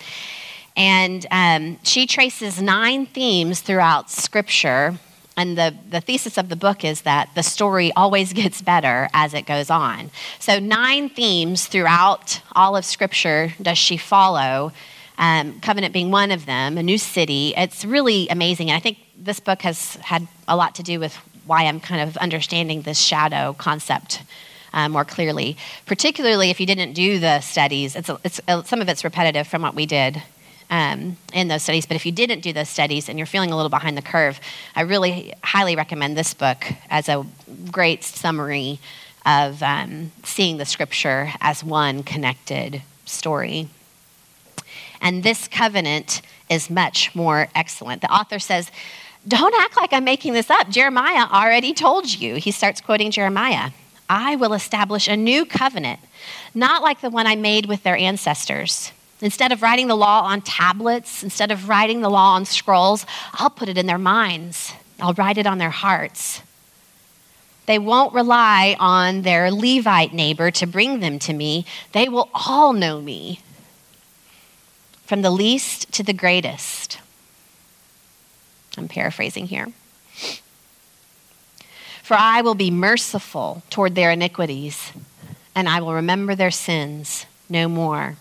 And 0.76 1.28
um, 1.30 1.78
she 1.84 2.08
traces 2.08 2.60
nine 2.60 3.06
themes 3.06 3.62
throughout 3.62 4.10
Scripture 4.10 4.98
and 5.36 5.58
the, 5.58 5.76
the 5.90 6.02
thesis 6.02 6.38
of 6.38 6.50
the 6.50 6.56
book 6.56 6.86
is 6.86 7.02
that 7.02 7.30
the 7.36 7.44
story 7.44 7.92
always 7.96 8.34
gets 8.42 8.62
better 8.62 9.10
as 9.14 9.34
it 9.34 9.46
goes 9.46 9.70
on. 9.70 10.12
So, 10.40 10.60
nine 10.60 11.10
themes 11.10 11.66
throughout 11.68 12.42
all 12.54 12.76
of 12.76 12.86
Scripture 12.86 13.54
does 13.62 13.78
she 13.78 13.98
follow, 13.98 14.72
um, 15.18 15.60
covenant 15.62 15.94
being 15.94 16.12
one 16.12 16.32
of 16.32 16.46
them, 16.46 16.78
a 16.78 16.84
new 16.84 16.98
city. 16.98 17.54
It's 17.56 17.86
really 17.86 18.28
amazing. 18.30 18.70
And 18.70 18.78
I 18.78 18.80
think 18.80 18.98
this 19.18 19.40
book 19.40 19.62
has 19.62 19.96
had 19.98 20.28
a 20.48 20.56
lot 20.56 20.76
to 20.76 20.84
do 20.84 21.00
with 21.00 21.16
why 21.46 21.66
I'm 21.66 21.80
kind 21.80 22.08
of 22.08 22.18
understanding 22.18 22.82
this 22.82 23.00
shadow 23.00 23.54
concept. 23.58 24.24
Uh, 24.76 24.90
more 24.90 25.06
clearly, 25.06 25.56
particularly 25.86 26.50
if 26.50 26.60
you 26.60 26.66
didn't 26.66 26.94
do 26.94 27.20
the 27.20 27.42
studies. 27.42 27.96
It's, 27.96 28.10
it's, 28.24 28.42
some 28.68 28.82
of 28.82 28.90
it's 28.90 29.04
repetitive 29.04 29.46
from 29.46 29.62
what 29.62 29.76
we 29.76 29.86
did 29.86 30.24
um, 30.70 31.18
in 31.34 31.48
those 31.48 31.64
studies. 31.64 31.86
But 31.86 31.96
if 31.96 32.06
you 32.06 32.12
didn't 32.12 32.42
do 32.42 32.54
those 32.54 32.70
studies 32.70 33.10
and 33.10 33.18
you're 33.18 33.26
feeling 33.26 33.52
a 33.52 33.56
little 33.56 33.70
behind 33.70 33.98
the 33.98 34.02
curve, 34.02 34.40
I 34.76 34.82
really 34.82 35.34
highly 35.44 35.76
recommend 35.76 36.18
this 36.18 36.34
book 36.34 36.66
as 36.90 37.10
a 37.10 37.26
great 37.72 38.04
summary 38.04 38.80
of 39.26 39.62
um, 39.64 40.12
seeing 40.24 40.58
the 40.58 40.66
scripture 40.66 41.32
as 41.40 41.64
one 41.64 42.04
connected 42.04 42.82
story. 43.06 43.70
And 45.02 45.24
this 45.24 45.48
covenant 45.48 46.22
is 46.50 46.70
much 46.70 47.14
more 47.16 47.50
excellent. 47.56 48.02
The 48.02 48.12
author 48.12 48.40
says, 48.40 48.72
Don't 49.28 49.54
act 49.62 49.78
like 49.78 49.94
I'm 49.94 50.04
making 50.04 50.34
this 50.34 50.50
up. 50.50 50.70
Jeremiah 50.70 51.28
already 51.32 51.74
told 51.74 52.12
you. 52.12 52.36
He 52.36 52.52
starts 52.52 52.82
quoting 52.82 53.12
Jeremiah 53.12 53.72
I 54.10 54.36
will 54.36 54.54
establish 54.54 55.08
a 55.08 55.16
new 55.16 55.46
covenant, 55.46 56.00
not 56.54 56.84
like 56.84 57.02
the 57.02 57.10
one 57.10 57.26
I 57.26 57.36
made 57.36 57.66
with 57.66 57.84
their 57.84 57.96
ancestors 57.96 58.92
Instead 59.24 59.54
of 59.54 59.62
writing 59.62 59.88
the 59.88 59.96
law 59.96 60.24
on 60.24 60.42
tablets, 60.42 61.24
instead 61.24 61.50
of 61.50 61.70
writing 61.70 62.02
the 62.02 62.10
law 62.10 62.34
on 62.34 62.44
scrolls, 62.44 63.06
I'll 63.32 63.50
put 63.50 63.70
it 63.70 63.78
in 63.78 63.86
their 63.86 63.98
minds. 63.98 64.74
I'll 65.00 65.14
write 65.14 65.38
it 65.38 65.48
on 65.48 65.60
their 65.60 65.70
hearts. 65.70 66.42
They 67.66 67.80
won't 67.80 68.14
rely 68.14 68.76
on 68.82 69.22
their 69.22 69.50
Levite 69.50 70.14
neighbor 70.14 70.52
to 70.52 70.68
bring 70.68 71.00
them 71.00 71.20
to 71.20 71.32
me. 71.32 71.66
They 71.94 72.10
will 72.10 72.30
all 72.34 72.74
know 72.74 73.00
me, 73.00 73.40
from 75.06 75.22
the 75.22 75.32
least 75.32 75.90
to 75.94 76.04
the 76.04 76.12
greatest. 76.12 77.00
I'm 78.78 78.90
paraphrasing 78.90 79.48
here. 79.48 79.72
For 82.04 82.18
I 82.20 82.42
will 82.42 82.56
be 82.56 82.72
merciful 82.72 83.64
toward 83.70 83.96
their 83.96 84.12
iniquities, 84.12 84.92
and 85.56 85.70
I 85.70 85.80
will 85.80 85.94
remember 85.94 86.36
their 86.36 86.52
sins 86.52 87.26
no 87.48 87.70
more 87.70 88.18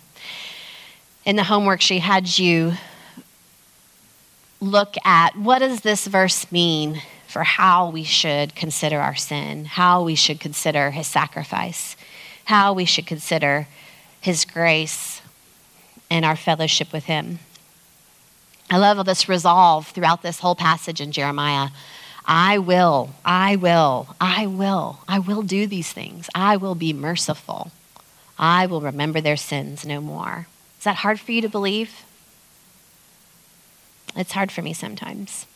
in 1.25 1.37
the 1.37 1.45
homework 1.45 1.81
she 1.81 1.99
had 1.99 2.39
you 2.39 2.73
look 4.61 4.95
at 5.05 5.37
what 5.37 5.59
does 5.59 5.81
this 5.81 6.07
verse 6.07 6.51
mean 6.51 7.03
for 7.27 7.43
how 7.43 7.91
we 7.91 8.05
should 8.05 8.55
consider 8.55 9.01
our 9.01 9.15
sin, 9.15 9.65
how 9.65 10.03
we 10.03 10.15
should 10.15 10.39
consider 10.39 10.91
his 10.91 11.07
sacrifice, 11.07 11.97
how 12.45 12.73
we 12.73 12.85
should 12.85 13.07
consider 13.07 13.67
his 14.21 14.45
grace 14.45 15.23
and 16.11 16.25
our 16.25 16.37
fellowship 16.37 16.93
with 16.93 17.05
him. 17.05 17.39
I 18.71 18.79
love 18.79 18.99
all 18.99 19.05
this 19.05 19.29
resolve 19.29 19.89
throughout 19.89 20.23
this 20.23 20.41
whole 20.41 20.55
passage 20.55 21.01
in 21.01 21.13
Jeremiah. 21.13 21.71
I 22.25 22.59
will, 22.59 23.11
I 23.25 23.57
will, 23.57 24.15
I 24.21 24.47
will, 24.47 25.01
I 25.09 25.19
will 25.19 25.43
do 25.43 25.67
these 25.67 25.93
things. 25.93 26.29
I 26.35 26.57
will 26.57 26.75
be 26.75 26.93
merciful. 26.93 27.73
I 28.39 28.67
will 28.67 28.81
remember 28.81 29.21
their 29.21 29.37
sins 29.37 29.85
no 29.85 30.01
more. 30.01 30.47
Is 30.83 30.85
that 30.85 30.97
hard 30.97 31.21
for 31.21 31.31
you 31.31 31.41
to 31.43 31.49
believe? 31.49 32.03
It's 34.17 34.33
hard 34.33 34.51
for 34.51 34.63
me 34.63 34.73
sometimes. 34.73 35.47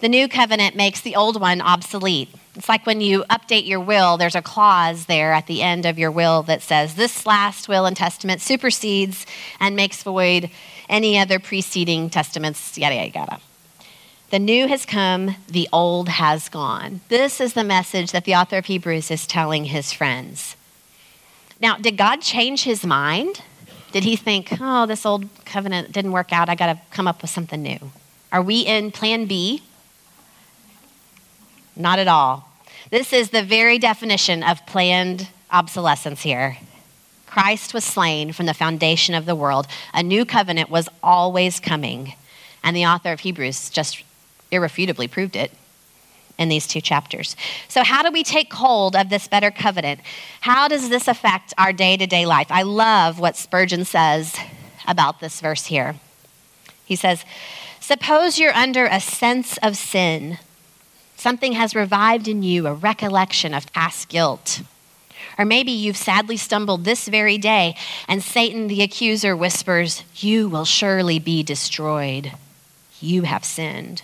The 0.00 0.08
new 0.08 0.28
covenant 0.28 0.74
makes 0.74 1.02
the 1.02 1.14
old 1.14 1.38
one 1.38 1.60
obsolete. 1.60 2.30
It's 2.54 2.66
like 2.66 2.86
when 2.86 3.02
you 3.02 3.24
update 3.28 3.66
your 3.66 3.80
will, 3.80 4.16
there's 4.16 4.34
a 4.34 4.40
clause 4.40 5.04
there 5.04 5.34
at 5.34 5.46
the 5.46 5.60
end 5.60 5.84
of 5.84 5.98
your 5.98 6.10
will 6.10 6.42
that 6.44 6.62
says, 6.62 6.94
This 6.94 7.26
last 7.26 7.68
will 7.68 7.84
and 7.84 7.94
testament 7.94 8.40
supersedes 8.40 9.26
and 9.60 9.76
makes 9.76 10.02
void 10.02 10.48
any 10.88 11.18
other 11.18 11.38
preceding 11.38 12.08
testaments, 12.08 12.78
yada, 12.78 12.94
yada, 12.94 13.10
yada. 13.10 13.40
The 14.30 14.38
new 14.38 14.68
has 14.68 14.86
come, 14.86 15.36
the 15.48 15.68
old 15.70 16.08
has 16.08 16.48
gone. 16.48 17.02
This 17.10 17.42
is 17.42 17.52
the 17.52 17.62
message 17.62 18.10
that 18.12 18.24
the 18.24 18.36
author 18.36 18.56
of 18.56 18.64
Hebrews 18.64 19.10
is 19.10 19.26
telling 19.26 19.66
his 19.66 19.92
friends. 19.92 20.56
Now, 21.60 21.76
did 21.76 21.98
God 21.98 22.22
change 22.22 22.64
his 22.64 22.86
mind? 22.86 23.42
Did 23.94 24.02
he 24.02 24.16
think, 24.16 24.48
oh, 24.60 24.86
this 24.86 25.06
old 25.06 25.28
covenant 25.44 25.92
didn't 25.92 26.10
work 26.10 26.32
out, 26.32 26.48
I 26.48 26.56
got 26.56 26.66
to 26.66 26.80
come 26.90 27.06
up 27.06 27.22
with 27.22 27.30
something 27.30 27.62
new? 27.62 27.78
Are 28.32 28.42
we 28.42 28.62
in 28.62 28.90
plan 28.90 29.26
B? 29.26 29.62
Not 31.76 32.00
at 32.00 32.08
all. 32.08 32.48
This 32.90 33.12
is 33.12 33.30
the 33.30 33.44
very 33.44 33.78
definition 33.78 34.42
of 34.42 34.66
planned 34.66 35.28
obsolescence 35.48 36.22
here. 36.22 36.58
Christ 37.28 37.72
was 37.72 37.84
slain 37.84 38.32
from 38.32 38.46
the 38.46 38.52
foundation 38.52 39.14
of 39.14 39.26
the 39.26 39.36
world. 39.36 39.68
A 39.92 40.02
new 40.02 40.24
covenant 40.24 40.70
was 40.70 40.88
always 41.00 41.60
coming. 41.60 42.14
And 42.64 42.76
the 42.76 42.86
author 42.86 43.12
of 43.12 43.20
Hebrews 43.20 43.70
just 43.70 44.02
irrefutably 44.50 45.06
proved 45.06 45.36
it 45.36 45.52
in 46.38 46.48
these 46.48 46.66
two 46.66 46.80
chapters. 46.80 47.36
So, 47.68 47.84
how 47.84 48.02
do 48.02 48.10
we 48.10 48.22
take 48.22 48.52
hold 48.52 48.96
of 48.96 49.08
this 49.08 49.28
better 49.28 49.50
covenant? 49.50 50.00
How 50.40 50.68
does 50.68 50.88
this 50.88 51.08
affect 51.08 51.54
our 51.56 51.72
day 51.72 51.96
to 51.96 52.06
day 52.06 52.26
life? 52.26 52.48
I 52.50 52.62
love 52.62 53.20
what 53.20 53.36
Spurgeon 53.36 53.84
says 53.84 54.36
about 54.86 55.20
this 55.20 55.40
verse 55.40 55.66
here. 55.66 55.96
He 56.84 56.96
says, 56.96 57.24
Suppose 57.80 58.38
you're 58.38 58.54
under 58.54 58.86
a 58.86 59.00
sense 59.00 59.58
of 59.58 59.76
sin. 59.76 60.38
Something 61.16 61.52
has 61.52 61.74
revived 61.74 62.28
in 62.28 62.42
you 62.42 62.66
a 62.66 62.74
recollection 62.74 63.54
of 63.54 63.72
past 63.72 64.08
guilt. 64.08 64.62
Or 65.38 65.44
maybe 65.44 65.72
you've 65.72 65.96
sadly 65.96 66.36
stumbled 66.36 66.84
this 66.84 67.08
very 67.08 67.38
day, 67.38 67.76
and 68.08 68.22
Satan 68.22 68.68
the 68.68 68.82
accuser 68.82 69.36
whispers, 69.36 70.04
You 70.16 70.48
will 70.48 70.64
surely 70.64 71.18
be 71.18 71.42
destroyed. 71.42 72.32
You 73.00 73.22
have 73.22 73.44
sinned. 73.44 74.02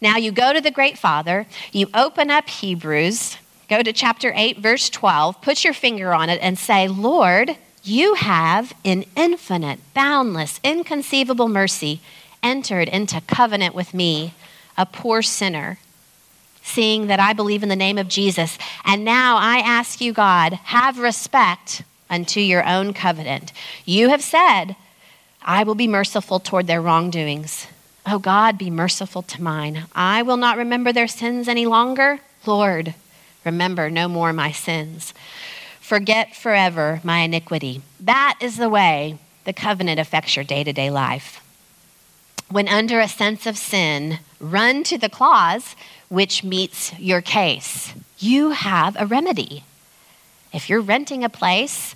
Now 0.00 0.16
you 0.16 0.30
go 0.32 0.52
to 0.52 0.60
the 0.60 0.70
Great 0.70 0.98
Father, 0.98 1.46
you 1.72 1.88
open 1.92 2.30
up 2.30 2.48
Hebrews, 2.48 3.36
go 3.68 3.82
to 3.82 3.92
chapter 3.92 4.32
8, 4.34 4.58
verse 4.58 4.88
12, 4.90 5.42
put 5.42 5.64
your 5.64 5.72
finger 5.72 6.14
on 6.14 6.30
it, 6.30 6.38
and 6.40 6.58
say, 6.58 6.88
Lord, 6.88 7.56
you 7.82 8.14
have 8.14 8.74
in 8.84 9.06
infinite, 9.16 9.80
boundless, 9.94 10.60
inconceivable 10.62 11.48
mercy 11.48 12.00
entered 12.42 12.88
into 12.88 13.20
covenant 13.22 13.74
with 13.74 13.94
me, 13.94 14.34
a 14.76 14.86
poor 14.86 15.22
sinner, 15.22 15.78
seeing 16.62 17.06
that 17.08 17.18
I 17.18 17.32
believe 17.32 17.62
in 17.62 17.68
the 17.68 17.76
name 17.76 17.98
of 17.98 18.08
Jesus. 18.08 18.58
And 18.84 19.04
now 19.04 19.36
I 19.36 19.58
ask 19.58 20.00
you, 20.00 20.12
God, 20.12 20.52
have 20.52 20.98
respect 20.98 21.82
unto 22.10 22.40
your 22.40 22.66
own 22.66 22.92
covenant. 22.92 23.52
You 23.84 24.10
have 24.10 24.22
said, 24.22 24.76
I 25.42 25.64
will 25.64 25.74
be 25.74 25.88
merciful 25.88 26.40
toward 26.40 26.66
their 26.66 26.82
wrongdoings. 26.82 27.66
Oh 28.10 28.18
God, 28.18 28.56
be 28.56 28.70
merciful 28.70 29.20
to 29.20 29.42
mine. 29.42 29.84
I 29.94 30.22
will 30.22 30.38
not 30.38 30.56
remember 30.56 30.94
their 30.94 31.08
sins 31.08 31.46
any 31.46 31.66
longer. 31.66 32.20
Lord, 32.46 32.94
remember 33.44 33.90
no 33.90 34.08
more 34.08 34.32
my 34.32 34.50
sins. 34.50 35.12
Forget 35.78 36.34
forever 36.34 37.02
my 37.04 37.18
iniquity. 37.18 37.82
That 38.00 38.38
is 38.40 38.56
the 38.56 38.70
way 38.70 39.18
the 39.44 39.52
covenant 39.52 40.00
affects 40.00 40.36
your 40.36 40.44
day 40.44 40.64
to 40.64 40.72
day 40.72 40.90
life. 40.90 41.44
When 42.50 42.66
under 42.66 42.98
a 42.98 43.08
sense 43.08 43.44
of 43.44 43.58
sin, 43.58 44.20
run 44.40 44.84
to 44.84 44.96
the 44.96 45.10
clause 45.10 45.76
which 46.08 46.42
meets 46.42 46.98
your 46.98 47.20
case. 47.20 47.92
You 48.18 48.52
have 48.52 48.96
a 48.98 49.04
remedy. 49.04 49.64
If 50.54 50.70
you're 50.70 50.80
renting 50.80 51.24
a 51.24 51.28
place, 51.28 51.94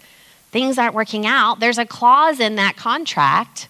things 0.50 0.76
aren't 0.76 0.94
working 0.94 1.24
out, 1.24 1.60
there's 1.60 1.78
a 1.78 1.86
clause 1.86 2.38
in 2.38 2.56
that 2.56 2.76
contract 2.76 3.68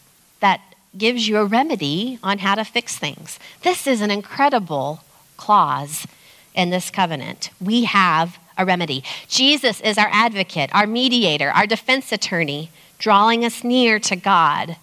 gives 0.96 1.26
you 1.26 1.38
a 1.38 1.44
remedy 1.44 2.18
on 2.22 2.38
how 2.38 2.55
to 2.55 2.64
fix 2.64 2.98
things. 2.98 3.38
This 3.62 3.87
is 3.87 4.00
an 4.00 4.11
incredible 4.11 5.02
clause 5.37 6.07
in 6.55 6.70
this 6.70 6.90
covenant. 6.90 7.50
We 7.61 7.85
have 7.85 8.38
a 8.59 8.64
remedy. 8.64 9.02
Jesus 9.28 9.81
is 9.81 9.96
our 9.96 10.09
advocate, 10.11 10.70
our 10.74 10.87
mediator, 10.87 11.50
our 11.50 11.66
defense 11.66 12.12
attorney, 12.12 12.70
drawing 12.98 13.44
us 13.44 13.64
near 13.64 13.98
to 14.00 14.16
God, 14.16 14.76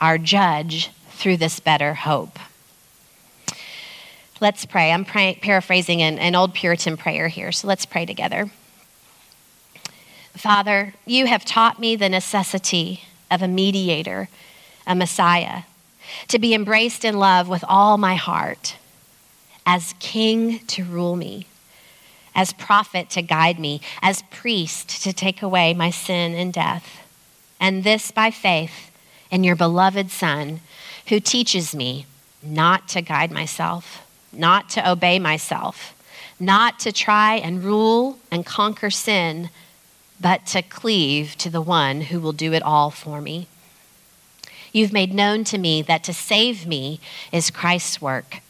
our 0.00 0.18
judge, 0.18 0.90
through 1.10 1.36
this 1.36 1.58
better 1.58 1.94
hope. 1.94 2.38
Let's 4.40 4.64
pray. 4.64 4.92
I'm 4.92 5.04
pray- 5.04 5.38
paraphrasing 5.42 6.00
an, 6.00 6.18
an 6.18 6.36
old 6.36 6.54
Puritan 6.54 6.96
prayer 6.96 7.26
here, 7.26 7.50
so 7.50 7.66
let's 7.66 7.84
pray 7.84 8.06
together. 8.06 8.50
Father, 10.36 10.94
you 11.04 11.26
have 11.26 11.44
taught 11.44 11.80
me 11.80 11.96
the 11.96 12.08
necessity 12.08 13.02
of 13.28 13.42
a 13.42 13.48
mediator 13.48 14.28
a 14.88 14.94
Messiah, 14.94 15.62
to 16.26 16.38
be 16.38 16.54
embraced 16.54 17.04
in 17.04 17.18
love 17.18 17.48
with 17.48 17.64
all 17.68 17.98
my 17.98 18.16
heart, 18.16 18.76
as 19.66 19.94
king 20.00 20.60
to 20.60 20.82
rule 20.82 21.14
me, 21.14 21.46
as 22.34 22.54
prophet 22.54 23.10
to 23.10 23.22
guide 23.22 23.60
me, 23.60 23.82
as 24.00 24.22
priest 24.30 25.02
to 25.02 25.12
take 25.12 25.42
away 25.42 25.74
my 25.74 25.90
sin 25.90 26.34
and 26.34 26.52
death. 26.52 27.06
And 27.60 27.84
this 27.84 28.10
by 28.10 28.30
faith 28.30 28.90
in 29.30 29.44
your 29.44 29.56
beloved 29.56 30.10
Son, 30.10 30.60
who 31.08 31.20
teaches 31.20 31.74
me 31.74 32.06
not 32.42 32.88
to 32.88 33.02
guide 33.02 33.30
myself, 33.30 34.06
not 34.32 34.70
to 34.70 34.90
obey 34.90 35.18
myself, 35.18 35.94
not 36.40 36.78
to 36.78 36.92
try 36.92 37.34
and 37.34 37.64
rule 37.64 38.18
and 38.30 38.46
conquer 38.46 38.90
sin, 38.90 39.50
but 40.20 40.46
to 40.46 40.62
cleave 40.62 41.36
to 41.36 41.50
the 41.50 41.60
one 41.60 42.02
who 42.02 42.20
will 42.20 42.32
do 42.32 42.52
it 42.52 42.62
all 42.62 42.90
for 42.90 43.20
me. 43.20 43.48
You've 44.72 44.92
made 44.92 45.14
known 45.14 45.44
to 45.44 45.58
me 45.58 45.82
that 45.82 46.04
to 46.04 46.12
save 46.12 46.66
me 46.66 47.00
is 47.32 47.50
Christ's 47.50 48.00
work, 48.00 48.40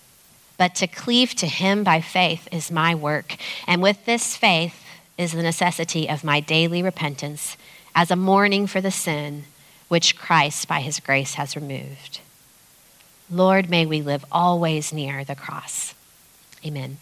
but 0.56 0.74
to 0.76 0.86
cleave 0.86 1.34
to 1.36 1.46
him 1.46 1.84
by 1.84 2.00
faith 2.00 2.48
is 2.52 2.70
my 2.70 2.94
work. 2.94 3.36
And 3.66 3.82
with 3.82 4.04
this 4.04 4.36
faith 4.36 4.84
is 5.16 5.32
the 5.32 5.42
necessity 5.42 6.08
of 6.08 6.24
my 6.24 6.40
daily 6.40 6.82
repentance 6.82 7.56
as 7.94 8.10
a 8.10 8.16
mourning 8.16 8.66
for 8.66 8.80
the 8.80 8.90
sin 8.90 9.44
which 9.88 10.16
Christ 10.16 10.68
by 10.68 10.80
his 10.80 11.00
grace 11.00 11.34
has 11.34 11.56
removed. 11.56 12.20
Lord, 13.30 13.68
may 13.68 13.84
we 13.86 14.00
live 14.00 14.24
always 14.30 14.92
near 14.92 15.24
the 15.24 15.34
cross. 15.34 15.94
Amen. 16.64 16.98